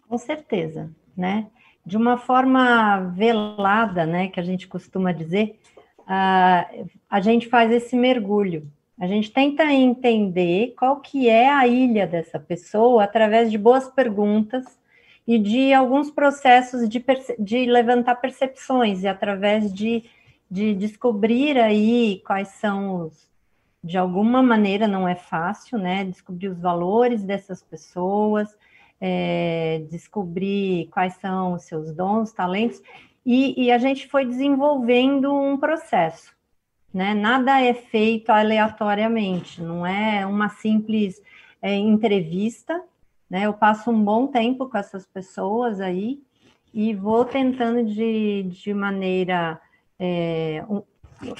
[0.09, 1.49] Com certeza, né?
[1.85, 5.59] De uma forma velada, né, que a gente costuma dizer,
[6.07, 8.71] uh, a gente faz esse mergulho.
[8.99, 14.65] A gente tenta entender qual que é a ilha dessa pessoa através de boas perguntas
[15.27, 17.05] e de alguns processos de,
[17.39, 20.05] de levantar percepções e através de,
[20.51, 23.29] de descobrir aí quais são os,
[23.83, 26.05] de alguma maneira não é fácil, né?
[26.05, 28.49] Descobrir os valores dessas pessoas,
[29.01, 32.81] é, descobrir quais são os seus dons, talentos,
[33.27, 36.33] e, e a gente foi desenvolvendo um processo,
[36.95, 37.13] né?
[37.13, 41.21] Nada é feito aleatoriamente, não é uma simples
[41.61, 42.81] é, entrevista,
[43.29, 43.47] né?
[43.47, 46.23] Eu passo um bom tempo com essas pessoas aí
[46.73, 49.61] e vou tentando de, de maneira.
[49.99, 50.83] É, um,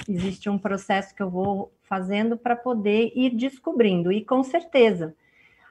[0.09, 5.15] existe um processo que eu vou fazendo para poder ir descobrindo, e com certeza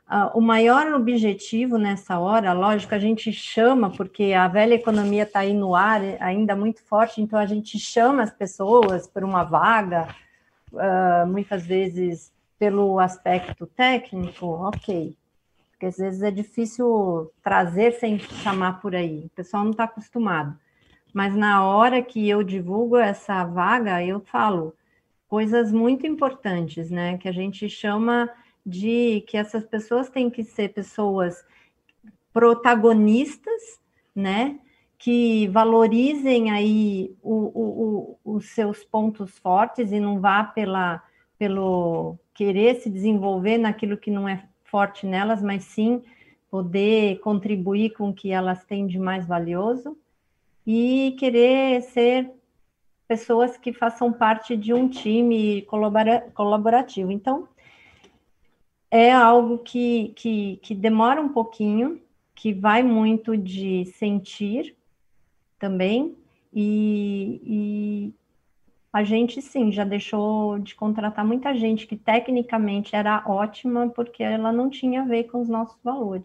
[0.08, 5.40] Uh, o maior objetivo nessa hora, lógico, a gente chama, porque a velha economia está
[5.40, 10.06] aí no ar ainda muito forte, então a gente chama as pessoas por uma vaga,
[10.72, 15.16] uh, muitas vezes pelo aspecto técnico, ok,
[15.72, 20.56] porque às vezes é difícil trazer sem chamar por aí, o pessoal não está acostumado.
[21.12, 24.72] Mas na hora que eu divulgo essa vaga, eu falo
[25.26, 27.16] coisas muito importantes, né?
[27.16, 28.30] Que a gente chama
[28.66, 31.44] de que essas pessoas têm que ser pessoas
[32.32, 33.80] protagonistas,
[34.14, 34.58] né?
[34.98, 41.00] Que valorizem aí o, o, o, os seus pontos fortes e não vá pela,
[41.38, 46.02] pelo querer se desenvolver naquilo que não é forte nelas, mas sim
[46.50, 49.96] poder contribuir com o que elas têm de mais valioso
[50.66, 52.30] e querer ser
[53.06, 57.12] pessoas que façam parte de um time colabora, colaborativo.
[57.12, 57.48] Então,
[58.90, 62.00] é algo que, que, que demora um pouquinho,
[62.34, 64.76] que vai muito de sentir
[65.58, 66.16] também,
[66.52, 68.14] e, e
[68.92, 74.52] a gente sim já deixou de contratar muita gente que tecnicamente era ótima porque ela
[74.52, 76.24] não tinha a ver com os nossos valores.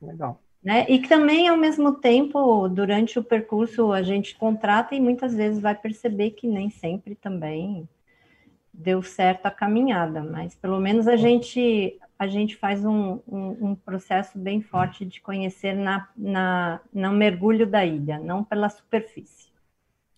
[0.00, 0.40] Legal.
[0.62, 0.84] Né?
[0.88, 5.74] E também, ao mesmo tempo, durante o percurso, a gente contrata e muitas vezes vai
[5.74, 7.88] perceber que nem sempre também
[8.72, 13.74] deu certo a caminhada, mas pelo menos a gente a gente faz um, um, um
[13.74, 19.48] processo bem forte de conhecer na, na, no mergulho da ilha, não pela superfície.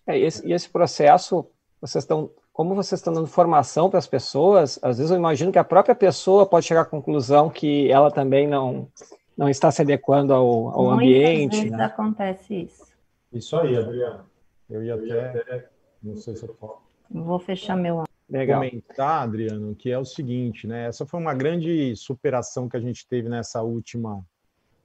[0.05, 1.47] É, e, esse, e esse processo,
[1.79, 5.57] vocês estão, como vocês estão dando formação para as pessoas, às vezes eu imagino que
[5.57, 8.89] a própria pessoa pode chegar à conclusão que ela também não,
[9.37, 11.55] não está se adequando ao, ao Muitas ambiente.
[11.55, 11.85] Vezes né?
[11.85, 12.85] acontece isso.
[13.31, 14.25] Isso aí, Adriano.
[14.69, 15.69] Eu ia até,
[16.03, 18.03] não sei se eu posso Vou fechar meu
[18.33, 18.61] Legal.
[18.61, 20.87] comentar, Adriano, que é o seguinte, né?
[20.87, 24.25] Essa foi uma grande superação que a gente teve nessa última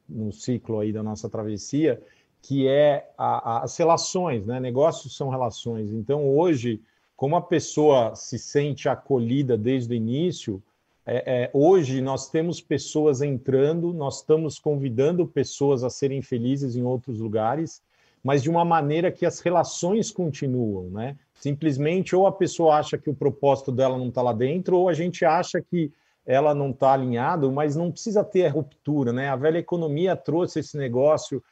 [0.08, 2.00] no ciclo aí da nossa travessia,
[2.42, 4.60] que é a, a, as relações, né?
[4.60, 5.90] Negócios são relações.
[5.92, 6.80] Então, hoje,
[7.16, 10.62] como a pessoa se sente acolhida desde o início,
[11.06, 16.82] é, é, hoje nós temos pessoas entrando, nós estamos convidando pessoas a serem felizes em
[16.82, 17.82] outros lugares,
[18.22, 21.16] mas de uma maneira que as relações continuam, né?
[21.34, 24.94] Simplesmente ou a pessoa acha que o propósito dela não está lá dentro, ou a
[24.94, 25.92] gente acha que
[26.26, 29.28] ela não está alinhada, mas não precisa ter a ruptura, né?
[29.28, 31.42] A velha economia trouxe esse negócio,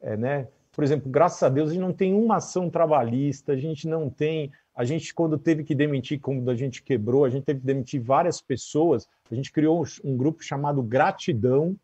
[0.00, 0.48] é, né?
[0.72, 4.10] Por exemplo, graças a Deus a gente não tem uma ação trabalhista, a gente não
[4.10, 7.66] tem, a gente quando teve que demitir, quando a gente quebrou, a gente teve que
[7.66, 11.74] demitir várias pessoas, a gente criou um grupo chamado Gratidão,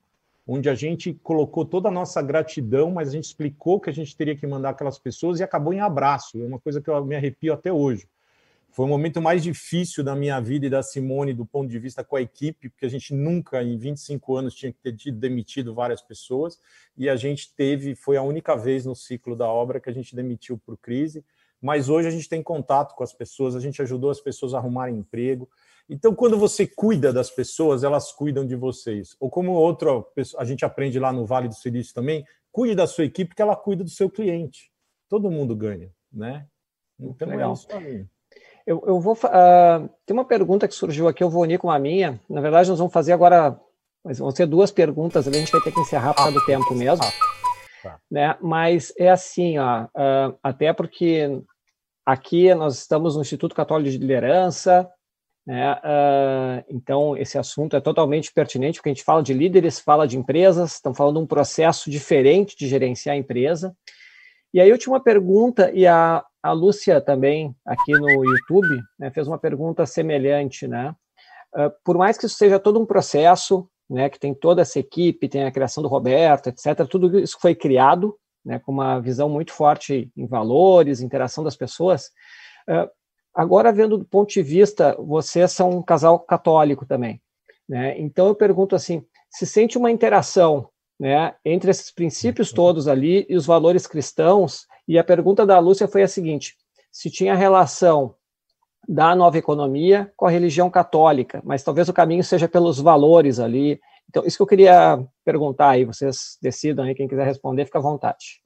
[0.46, 4.16] onde a gente colocou toda a nossa gratidão, mas a gente explicou que a gente
[4.16, 6.42] teria que mandar aquelas pessoas e acabou em abraço.
[6.42, 8.08] É uma coisa que eu me arrepio até hoje.
[8.72, 12.02] Foi o momento mais difícil da minha vida e da Simone do ponto de vista
[12.02, 15.74] com a equipe, porque a gente nunca, em 25 anos, tinha que ter tido demitido
[15.74, 16.58] várias pessoas,
[16.96, 20.16] e a gente teve, foi a única vez no ciclo da obra que a gente
[20.16, 21.22] demitiu por crise,
[21.62, 24.58] mas hoje a gente tem contato com as pessoas, a gente ajudou as pessoas a
[24.58, 25.48] arrumarem emprego,
[25.88, 29.16] então, quando você cuida das pessoas, elas cuidam de vocês.
[29.20, 29.90] Ou como outra
[30.38, 33.56] a gente aprende lá no Vale do Silício também, cuide da sua equipe que ela
[33.56, 34.70] cuida do seu cliente.
[35.08, 36.46] Todo mundo ganha, né?
[36.98, 37.50] Então é Legal.
[37.50, 38.06] é isso aí.
[38.66, 39.14] Eu, eu vou.
[39.14, 42.20] Uh, tem uma pergunta que surgiu aqui, eu vou unir com a minha.
[42.28, 43.58] Na verdade, nós vamos fazer agora.
[44.04, 46.74] Mas vão ser duas perguntas a gente vai ter que encerrar por causa do tempo
[46.74, 47.04] mesmo.
[47.82, 48.00] Tá.
[48.10, 48.36] Né?
[48.40, 51.42] Mas é assim, ó, uh, até porque
[52.04, 54.90] aqui nós estamos no Instituto Católico de Liderança,
[55.46, 55.74] né?
[55.74, 60.16] Uh, então, esse assunto é totalmente pertinente, porque a gente fala de líderes, fala de
[60.16, 63.74] empresas, estão falando de um processo diferente de gerenciar a empresa.
[64.54, 69.10] E aí eu tinha uma pergunta, e a, a Lúcia também, aqui no YouTube, né,
[69.10, 70.68] fez uma pergunta semelhante.
[70.68, 70.94] Né?
[71.54, 75.28] Uh, por mais que isso seja todo um processo, né, que tem toda essa equipe,
[75.28, 79.52] tem a criação do Roberto, etc., tudo isso foi criado né, com uma visão muito
[79.52, 82.10] forte em valores, interação das pessoas,
[82.68, 82.90] uh,
[83.34, 87.20] Agora, vendo do ponto de vista, vocês são um casal católico também,
[87.66, 87.98] né?
[87.98, 90.68] Então eu pergunto assim, se sente uma interação,
[91.00, 92.56] né, entre esses princípios uhum.
[92.56, 94.66] todos ali e os valores cristãos?
[94.86, 96.56] E a pergunta da Lúcia foi a seguinte:
[96.90, 98.14] se tinha relação
[98.86, 103.80] da nova economia com a religião católica, mas talvez o caminho seja pelos valores ali.
[104.08, 107.82] Então, isso que eu queria perguntar aí, vocês decidam aí, quem quiser responder, fica à
[107.82, 108.42] vontade.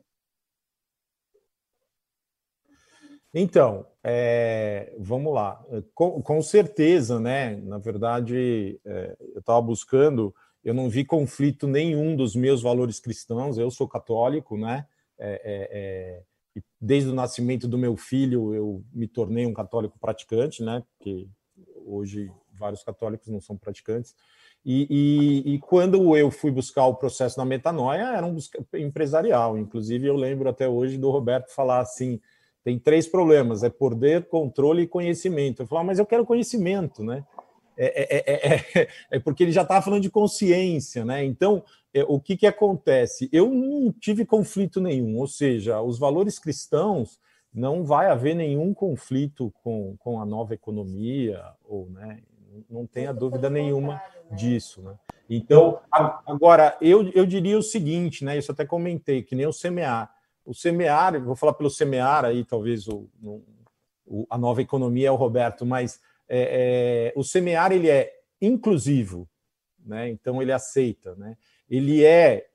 [3.34, 5.62] Então, é, vamos lá.
[5.94, 7.56] Com, com, certeza, né?
[7.56, 10.34] Na verdade, é, eu estava buscando,
[10.64, 13.58] eu não vi conflito nenhum dos meus valores cristãos.
[13.58, 14.86] Eu sou católico, né?
[15.18, 16.22] É, é, é
[16.80, 20.82] desde o nascimento do meu filho, eu me tornei um católico praticante, né?
[20.96, 21.28] Porque
[21.84, 24.14] hoje vários católicos não são praticantes.
[24.68, 28.36] E, e, e, quando eu fui buscar o processo da metanoia, era um
[28.74, 29.56] empresarial.
[29.56, 32.20] Inclusive, eu lembro até hoje do Roberto falar assim
[32.66, 35.62] tem três problemas: é poder, controle e conhecimento.
[35.62, 37.24] Eu falo, ah, mas eu quero conhecimento, né?
[37.78, 41.24] É, é, é, é porque ele já estava falando de consciência, né?
[41.24, 41.62] Então,
[42.08, 43.28] o que, que acontece?
[43.32, 47.20] Eu não tive conflito nenhum, ou seja, os valores cristãos
[47.54, 52.18] não vai haver nenhum conflito com, com a nova economia, ou né,
[52.68, 54.00] não tenha dúvida nenhuma
[54.32, 54.82] disso.
[54.82, 54.94] Né?
[55.28, 60.16] Então, agora, eu, eu diria o seguinte, né, isso até comentei, que nem o semear
[60.46, 63.44] o semear, vou falar pelo semear aí, talvez o, o
[64.30, 69.28] a nova economia é o Roberto, mas é, é, o semear ele é inclusivo,
[69.84, 70.08] né?
[70.08, 71.36] Então ele aceita, né?
[71.68, 72.46] Ele é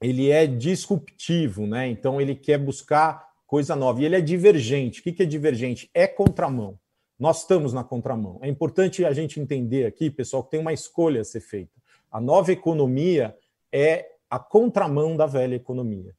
[0.00, 1.88] ele é disruptivo, né?
[1.88, 5.00] Então ele quer buscar coisa nova e ele é divergente.
[5.00, 5.90] O que é divergente?
[5.92, 6.78] É contramão.
[7.18, 8.38] Nós estamos na contramão.
[8.42, 11.72] É importante a gente entender aqui, pessoal, que tem uma escolha a ser feita.
[12.10, 13.36] A nova economia
[13.72, 16.14] é a contramão da velha economia.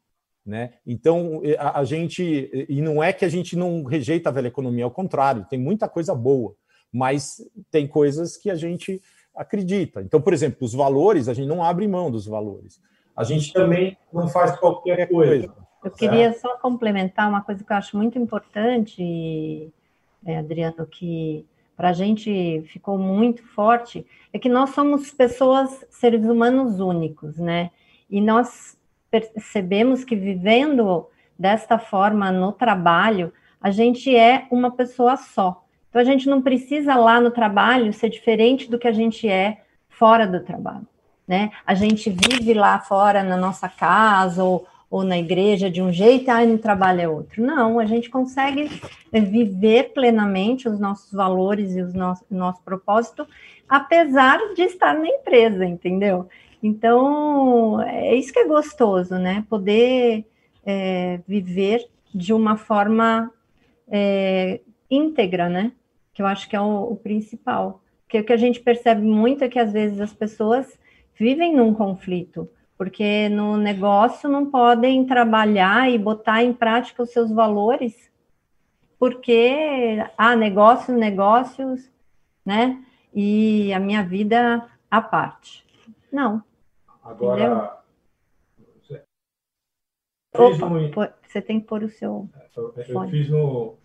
[0.45, 0.73] Né?
[0.85, 2.65] Então, a, a, gente.
[2.69, 5.89] E não é que a gente não rejeita a velha economia, ao contrário, tem muita
[5.89, 6.55] coisa boa,
[6.91, 9.01] mas tem coisas que a gente
[9.35, 10.01] acredita.
[10.01, 12.81] Então, por exemplo, os valores, a gente não abre mão dos valores.
[13.15, 15.53] A gente também não faz qualquer coisa.
[15.83, 19.71] Eu queria só complementar uma coisa que eu acho muito importante,
[20.25, 21.45] é, Adriano, que
[21.75, 27.69] para a gente ficou muito forte, é que nós somos pessoas, seres humanos únicos, né?
[28.09, 28.75] E nós
[29.11, 31.05] percebemos que vivendo
[31.37, 33.31] desta forma no trabalho,
[33.61, 35.63] a gente é uma pessoa só.
[35.89, 39.61] Então a gente não precisa lá no trabalho ser diferente do que a gente é
[39.87, 40.87] fora do trabalho,
[41.27, 41.51] né?
[41.65, 46.31] A gente vive lá fora na nossa casa ou, ou na igreja de um jeito,
[46.31, 47.43] e no trabalho é outro.
[47.43, 48.69] Não, a gente consegue
[49.11, 53.27] viver plenamente os nossos valores e os nosso, nosso propósito,
[53.67, 56.27] apesar de estar na empresa, entendeu?
[56.63, 59.45] Então, é isso que é gostoso, né?
[59.49, 60.25] Poder
[60.65, 63.31] é, viver de uma forma
[63.89, 65.71] é, íntegra, né?
[66.13, 67.81] Que eu acho que é o, o principal.
[68.03, 70.79] Porque o que a gente percebe muito é que às vezes as pessoas
[71.19, 77.31] vivem num conflito, porque no negócio não podem trabalhar e botar em prática os seus
[77.31, 78.11] valores,
[78.99, 81.89] porque há ah, negócios, negócios,
[82.45, 82.83] né?
[83.13, 85.65] E a minha vida à parte.
[86.11, 86.43] Não.
[87.03, 87.77] Agora.
[90.35, 90.91] Opa, no...
[91.23, 92.29] você tem que pôr o seu.
[92.55, 93.75] Eu, eu fiz no.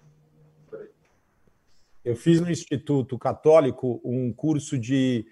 [2.05, 5.25] Eu fiz no Instituto Católico um curso de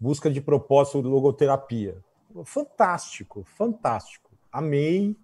[0.00, 2.02] busca de propósito de logoterapia.
[2.42, 4.30] Fantástico, fantástico.
[4.50, 5.16] Amei.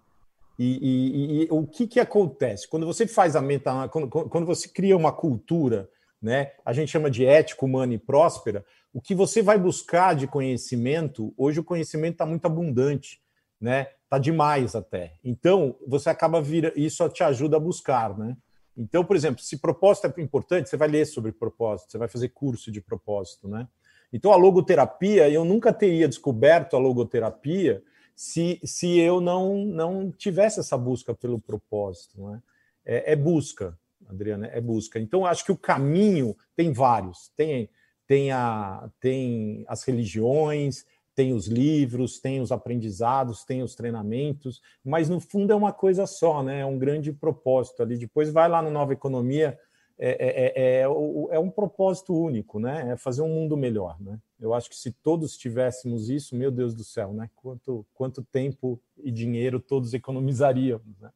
[0.57, 2.67] E, e, e, o que, que acontece?
[2.67, 5.89] Quando você faz a meta, quando, quando você cria uma cultura,
[6.21, 8.63] né, a gente chama de ético, humana e próspera,
[8.93, 13.21] o que você vai buscar de conhecimento, hoje o conhecimento está muito abundante,
[13.59, 13.87] né?
[14.03, 15.15] Está demais até.
[15.23, 18.35] Então, você acaba vir, isso te ajuda a buscar, né?
[18.75, 22.29] Então, por exemplo, se propósito é importante, você vai ler sobre propósito, você vai fazer
[22.29, 23.67] curso de propósito, né?
[24.11, 27.81] Então, a logoterapia, eu nunca teria descoberto a logoterapia
[28.15, 32.41] se, se eu não, não tivesse essa busca pelo propósito, né?
[32.83, 33.77] É, é busca,
[34.09, 34.99] Adriana, é busca.
[34.99, 37.31] Então, acho que o caminho tem vários.
[37.35, 37.69] Tem
[38.11, 40.85] tem, a, tem as religiões,
[41.15, 46.05] tem os livros, tem os aprendizados, tem os treinamentos, mas no fundo é uma coisa
[46.05, 46.59] só, né?
[46.59, 47.97] É um grande propósito ali.
[47.97, 49.57] Depois vai lá no Nova Economia,
[50.03, 52.93] é, é, é, é, um propósito único, né?
[52.93, 54.17] É fazer um mundo melhor, né?
[54.39, 57.29] Eu acho que se todos tivéssemos isso, meu Deus do céu, né?
[57.35, 61.11] Quanto, quanto tempo e dinheiro todos economizaríamos, né?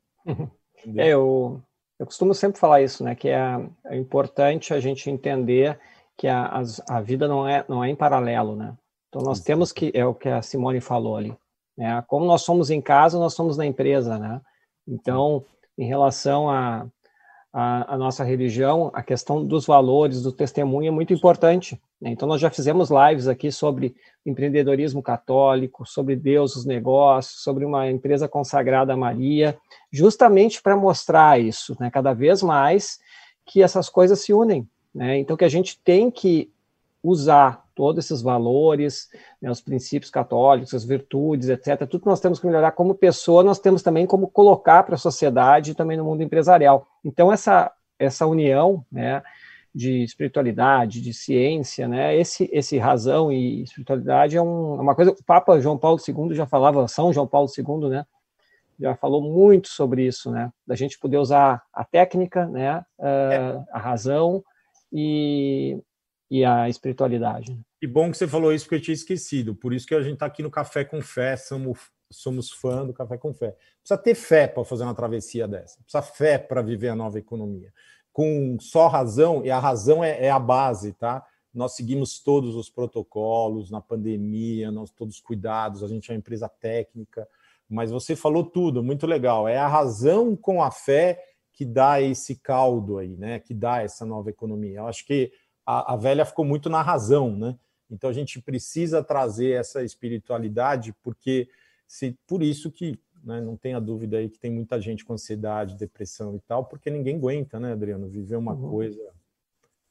[0.98, 1.60] É, eu,
[1.98, 3.16] eu costumo sempre falar isso, né?
[3.16, 5.80] Que é, é importante a gente entender
[6.16, 8.78] que a, a vida não é, não é em paralelo, né?
[9.10, 11.36] Então nós temos que, é o que a Simone falou ali,
[11.76, 12.04] né?
[12.08, 14.40] Como nós somos em casa, nós somos na empresa, né?
[14.88, 15.44] Então,
[15.76, 16.86] em relação a,
[17.58, 21.82] a, a, nossa religião, a questão dos valores, do testemunho é muito importante.
[22.02, 22.10] Né?
[22.10, 23.96] Então, nós já fizemos lives aqui sobre
[24.26, 29.58] empreendedorismo católico, sobre Deus, os negócios, sobre uma empresa consagrada a Maria,
[29.90, 31.90] justamente para mostrar isso, né?
[31.90, 33.00] cada vez mais
[33.46, 34.68] que essas coisas se unem.
[34.94, 35.18] Né?
[35.20, 36.52] Então, que a gente tem que
[37.02, 39.10] usar todos esses valores,
[39.42, 41.80] né, os princípios católicos, as virtudes, etc.
[41.88, 44.98] Tudo que nós temos que melhorar como pessoa, nós temos também como colocar para a
[44.98, 46.88] sociedade e também no mundo empresarial.
[47.04, 49.22] Então, essa, essa união né,
[49.74, 55.12] de espiritualidade, de ciência, né, esse, esse razão e espiritualidade é, um, é uma coisa.
[55.12, 58.06] O Papa João Paulo II já falava, São João Paulo II, né?
[58.78, 60.52] já falou muito sobre isso, né?
[60.68, 62.80] Da gente poder usar a técnica, né?
[63.00, 63.64] Uh, é.
[63.72, 64.44] A razão,
[64.92, 65.78] e,
[66.30, 67.52] e a espiritualidade.
[67.52, 67.60] Né?
[67.80, 69.56] Que bom que você falou isso, porque eu tinha esquecido.
[69.56, 71.80] Por isso que a gente está aqui no Café com Fé, somos,
[72.12, 73.56] somos fã do Café com Fé.
[73.80, 77.72] Precisa ter fé para fazer uma travessia dessa, precisa fé para viver a nova economia.
[78.12, 81.26] Com só razão, e a razão é, é a base, tá?
[81.54, 86.20] Nós seguimos todos os protocolos na pandemia, nós todos os cuidados, a gente é uma
[86.20, 87.28] empresa técnica,
[87.70, 89.48] mas você falou tudo, muito legal.
[89.48, 91.22] É a razão com a fé
[91.54, 93.40] que dá esse caldo aí, né?
[93.40, 94.80] Que dá essa nova economia.
[94.80, 95.32] Eu acho que
[95.66, 97.58] a, a velha ficou muito na razão, né?
[97.90, 101.48] Então a gente precisa trazer essa espiritualidade, porque
[101.88, 105.76] se por isso que né, não tenha dúvida aí que tem muita gente com ansiedade,
[105.76, 108.08] depressão e tal, porque ninguém aguenta, né, Adriano?
[108.08, 108.70] Viver uma uhum.
[108.70, 109.16] coisa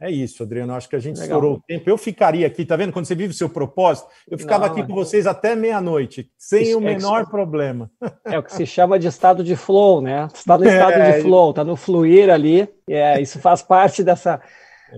[0.01, 0.75] é isso, Adriano.
[0.75, 1.39] Acho que a gente Legal.
[1.39, 1.89] estourou o tempo.
[1.89, 2.93] Eu ficaria aqui, tá vendo?
[2.93, 6.65] Quando você vive o seu propósito, eu ficava Não, aqui com vocês até meia-noite, sem
[6.65, 7.91] isso, o é menor é problema.
[8.25, 10.29] É o que se chama de estado de flow, né?
[10.35, 12.69] Está no estado é, de flow, está no fluir ali.
[12.89, 14.41] É, isso faz parte dessa,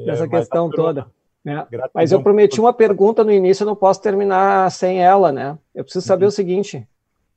[0.05, 1.07] dessa é, questão tá toda.
[1.45, 1.65] Né?
[1.95, 5.57] Mas eu prometi uma pergunta no início, eu não posso terminar sem ela, né?
[5.75, 6.31] Eu preciso saber uhum.
[6.31, 6.87] o seguinte: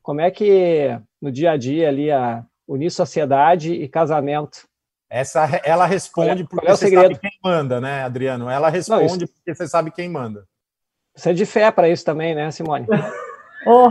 [0.02, 4.68] como é que no dia a dia ali a unir sociedade e casamento?
[5.08, 7.14] Essa ela responde porque é o você segredo?
[7.14, 8.48] sabe quem manda, né, Adriano?
[8.48, 9.26] Ela responde não, isso...
[9.28, 10.44] porque você sabe quem manda.
[11.14, 12.86] Você é de fé para isso também, né, Simone?
[13.66, 13.90] oh,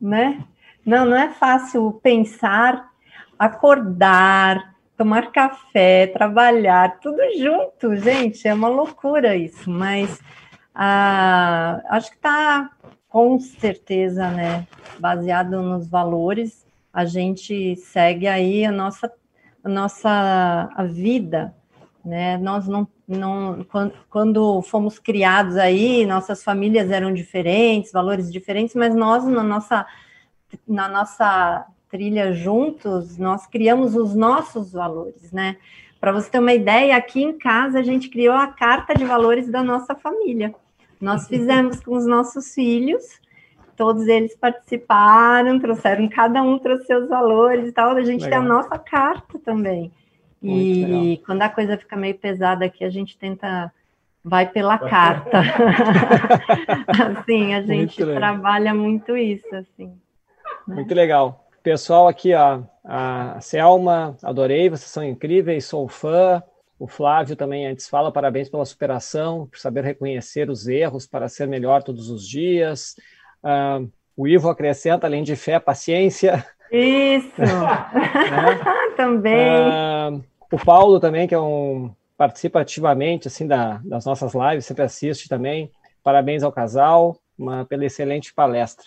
[0.00, 0.44] né?
[0.84, 2.90] Não, não é fácil pensar,
[3.38, 8.46] acordar, tomar café, trabalhar, tudo junto, gente.
[8.46, 10.20] É uma loucura isso, mas
[10.74, 12.70] ah, acho que está
[13.08, 14.66] com certeza, né?
[14.98, 19.12] Baseado nos valores, a gente segue aí a nossa,
[19.62, 21.54] a nossa a vida,
[22.04, 22.38] né?
[22.38, 28.94] Nós não, não quando, quando fomos criados aí, nossas famílias eram diferentes, valores diferentes, mas
[28.94, 29.86] nós na nossa
[30.66, 35.58] na nossa trilha juntos, nós criamos os nossos valores, né?
[36.00, 39.48] Para você ter uma ideia, aqui em casa a gente criou a carta de valores
[39.50, 40.54] da nossa família.
[40.98, 43.20] Nós fizemos com os nossos filhos,
[43.76, 47.90] todos eles participaram, trouxeram, cada um trouxe seus valores e tal.
[47.90, 48.40] A gente legal.
[48.40, 49.92] tem a nossa carta também.
[50.42, 53.70] e quando a coisa fica meio pesada aqui, a gente tenta
[54.24, 55.42] vai pela carta.
[57.20, 59.92] assim, a gente trabalha muito isso, assim.
[60.66, 60.76] Né?
[60.76, 61.41] Muito legal.
[61.62, 66.42] Pessoal aqui, ó, a Selma, adorei, vocês são incríveis, sou fã.
[66.76, 71.46] O Flávio também antes fala parabéns pela superação, por saber reconhecer os erros para ser
[71.46, 72.96] melhor todos os dias.
[73.44, 76.44] Uh, o Ivo acrescenta, além de fé, paciência.
[76.72, 77.30] Isso!
[77.40, 78.60] né?
[78.96, 79.48] também.
[79.48, 84.82] Uh, o Paulo também, que é um participa ativamente assim da, das nossas lives, sempre
[84.82, 85.70] assiste também.
[86.02, 88.86] Parabéns ao casal uma, pela excelente palestra.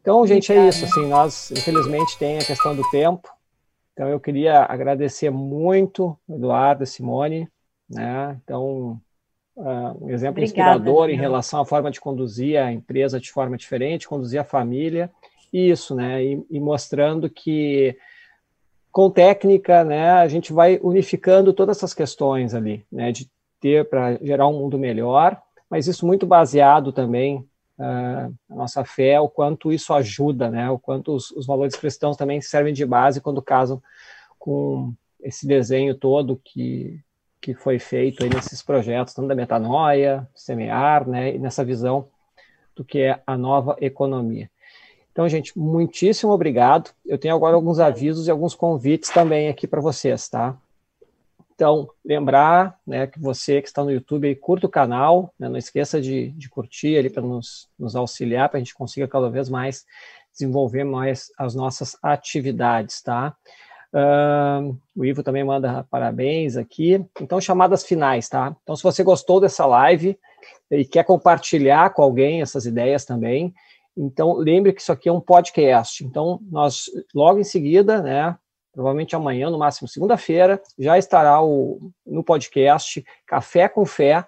[0.00, 0.84] Então, gente, é isso.
[0.84, 3.28] Assim, nós, infelizmente, tem a questão do tempo.
[3.92, 7.48] Então, eu queria agradecer muito Eduardo e Simone.
[7.88, 8.38] Né?
[8.42, 9.00] Então,
[9.56, 13.56] uh, um exemplo Obrigada, inspirador em relação à forma de conduzir a empresa de forma
[13.56, 15.10] diferente, conduzir a família.
[15.52, 16.24] Isso, né?
[16.24, 17.96] E, e mostrando que
[18.92, 24.16] com técnica, né, a gente vai unificando todas essas questões ali, né, de ter para
[24.16, 27.46] gerar um mundo melhor, mas isso muito baseado também
[27.82, 30.70] a nossa fé, o quanto isso ajuda, né?
[30.70, 33.82] O quanto os, os, valores cristãos também servem de base quando casam
[34.38, 37.00] com esse desenho todo que,
[37.40, 41.34] que foi feito aí nesses projetos, tanto da metanoia, semear, né?
[41.34, 42.08] E nessa visão
[42.76, 44.50] do que é a nova economia.
[45.10, 46.90] Então, gente, muitíssimo obrigado.
[47.04, 50.56] Eu tenho agora alguns avisos e alguns convites também aqui para vocês, tá?
[51.60, 55.58] Então, lembrar né, que você que está no YouTube, aí, curta o canal, né, não
[55.58, 59.50] esqueça de, de curtir ali para nos, nos auxiliar, para a gente consiga cada vez
[59.50, 59.84] mais
[60.32, 63.36] desenvolver mais as nossas atividades, tá?
[63.92, 67.04] Uh, o Ivo também manda parabéns aqui.
[67.20, 68.56] Então, chamadas finais, tá?
[68.62, 70.18] Então, se você gostou dessa live
[70.70, 73.52] e quer compartilhar com alguém essas ideias também,
[73.94, 76.02] então lembre que isso aqui é um podcast.
[76.06, 78.34] Então, nós logo em seguida, né,
[78.72, 84.24] provavelmente amanhã, no máximo segunda-feira, já estará o, no podcast Café com Fé,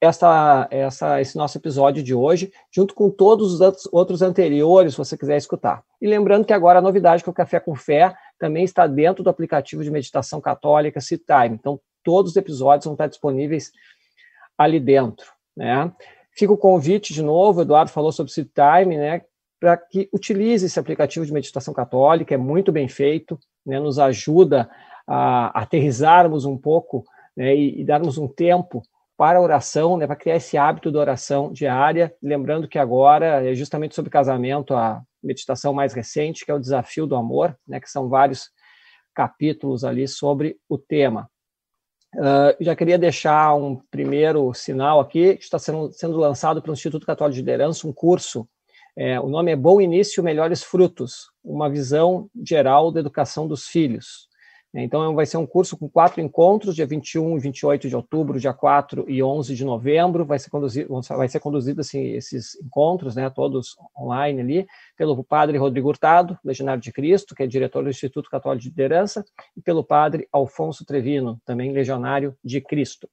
[0.00, 5.16] essa, essa, esse nosso episódio de hoje, junto com todos os outros anteriores, se você
[5.16, 5.82] quiser escutar.
[6.00, 9.24] E lembrando que agora a novidade é que o Café com Fé também está dentro
[9.24, 11.54] do aplicativo de meditação católica Time.
[11.54, 13.72] Então, todos os episódios vão estar disponíveis
[14.58, 15.32] ali dentro.
[15.56, 15.90] Né?
[16.30, 19.22] Fica o convite de novo, o Eduardo falou sobre Time, né?
[19.58, 24.68] Para que utilize esse aplicativo de meditação católica, é muito bem feito, né, nos ajuda
[25.06, 27.04] a aterrizarmos um pouco
[27.36, 28.82] né, e, e, darmos um tempo
[29.16, 32.14] para a oração, né, para criar esse hábito de oração diária.
[32.22, 37.06] Lembrando que agora é justamente sobre casamento a meditação mais recente, que é o desafio
[37.06, 38.50] do amor, né, que são vários
[39.14, 41.30] capítulos ali sobre o tema.
[42.14, 47.34] Uh, já queria deixar um primeiro sinal aqui, está sendo, sendo lançado pelo Instituto Católico
[47.34, 48.48] de Liderança, um curso
[48.96, 54.26] é, o nome é Bom Início, Melhores Frutos, uma visão geral da educação dos filhos.
[54.74, 58.40] É, então, vai ser um curso com quatro encontros, dia 21 e 28 de outubro,
[58.40, 60.24] dia 4 e 11 de novembro.
[60.24, 64.66] Vai ser conduzido, vai ser conduzido assim, esses encontros, né, todos online ali,
[64.96, 69.24] pelo padre Rodrigo Hurtado, legionário de Cristo, que é diretor do Instituto Católico de Liderança,
[69.54, 73.08] e pelo padre Alfonso Trevino, também legionário de Cristo.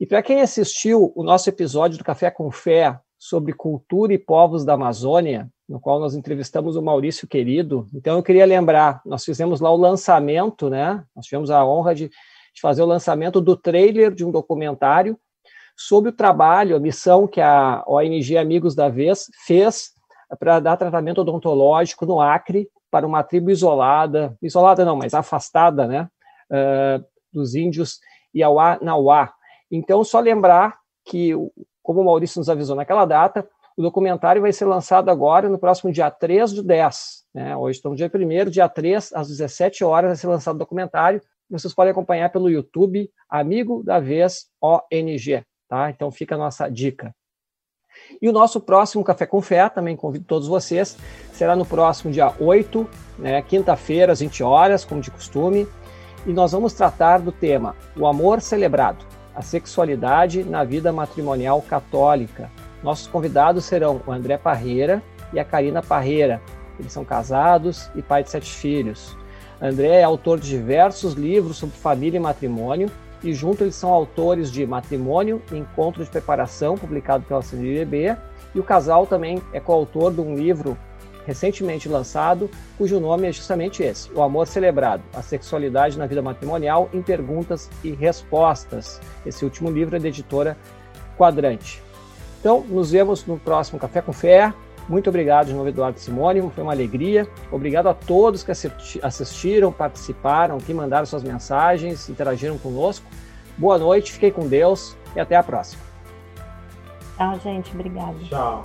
[0.00, 4.66] E para quem assistiu o nosso episódio do Café com Fé sobre cultura e povos
[4.66, 7.86] da Amazônia, no qual nós entrevistamos o Maurício Querido.
[7.94, 11.02] Então, eu queria lembrar, nós fizemos lá o lançamento, né?
[11.16, 15.18] Nós tivemos a honra de, de fazer o lançamento do trailer de um documentário
[15.74, 19.92] sobre o trabalho, a missão que a ONG Amigos da Vez fez
[20.38, 26.08] para dar tratamento odontológico no Acre para uma tribo isolada, isolada não, mas afastada, né,
[26.50, 27.02] uh,
[27.32, 28.00] dos índios
[28.36, 29.32] Iauá-Nauá,
[29.70, 31.32] Então, só lembrar que,
[31.84, 33.46] como o Maurício nos avisou naquela data,
[33.76, 37.24] o documentário vai ser lançado agora, no próximo dia 3 de 10.
[37.34, 37.56] Né?
[37.56, 41.20] Hoje estamos no dia 1 dia 3, às 17 horas, vai ser lançado o documentário.
[41.50, 45.44] Vocês podem acompanhar pelo YouTube, Amigo da Vez ONG.
[45.68, 45.90] Tá?
[45.90, 47.14] Então fica a nossa dica.
[48.20, 50.96] E o nosso próximo Café com Fé, também convido todos vocês,
[51.32, 52.88] será no próximo dia 8,
[53.18, 55.68] né, quinta-feira, às 20 horas, como de costume.
[56.26, 59.04] E nós vamos tratar do tema O Amor Celebrado,
[59.34, 62.50] a Sexualidade na Vida Matrimonial Católica.
[62.82, 65.02] Nossos convidados serão o André Parreira
[65.32, 66.40] e a Karina Parreira.
[66.78, 69.16] Eles são casados e pai de sete filhos.
[69.60, 72.90] André é autor de diversos livros sobre família e matrimônio,
[73.22, 78.16] e junto eles são autores de Matrimônio e Encontro de Preparação, publicado pela CNBB,
[78.54, 80.76] e o casal também é coautor de um livro
[81.26, 86.88] recentemente lançado, cujo nome é justamente esse: O Amor Celebrado, a Sexualidade na Vida Matrimonial
[86.92, 89.00] em Perguntas e Respostas.
[89.24, 90.56] Esse último livro é da editora
[91.16, 91.82] Quadrante.
[92.40, 94.52] Então, nos vemos no próximo Café com Fé.
[94.88, 96.42] Muito obrigado de novo, Eduardo Simone.
[96.54, 97.26] Foi uma alegria.
[97.50, 98.52] Obrigado a todos que
[99.02, 103.06] assistiram, participaram, que mandaram suas mensagens, interagiram conosco.
[103.56, 105.82] Boa noite, fiquei com Deus e até a próxima.
[107.16, 107.72] Tchau, gente.
[107.72, 108.18] Obrigado.
[108.28, 108.64] Tchau.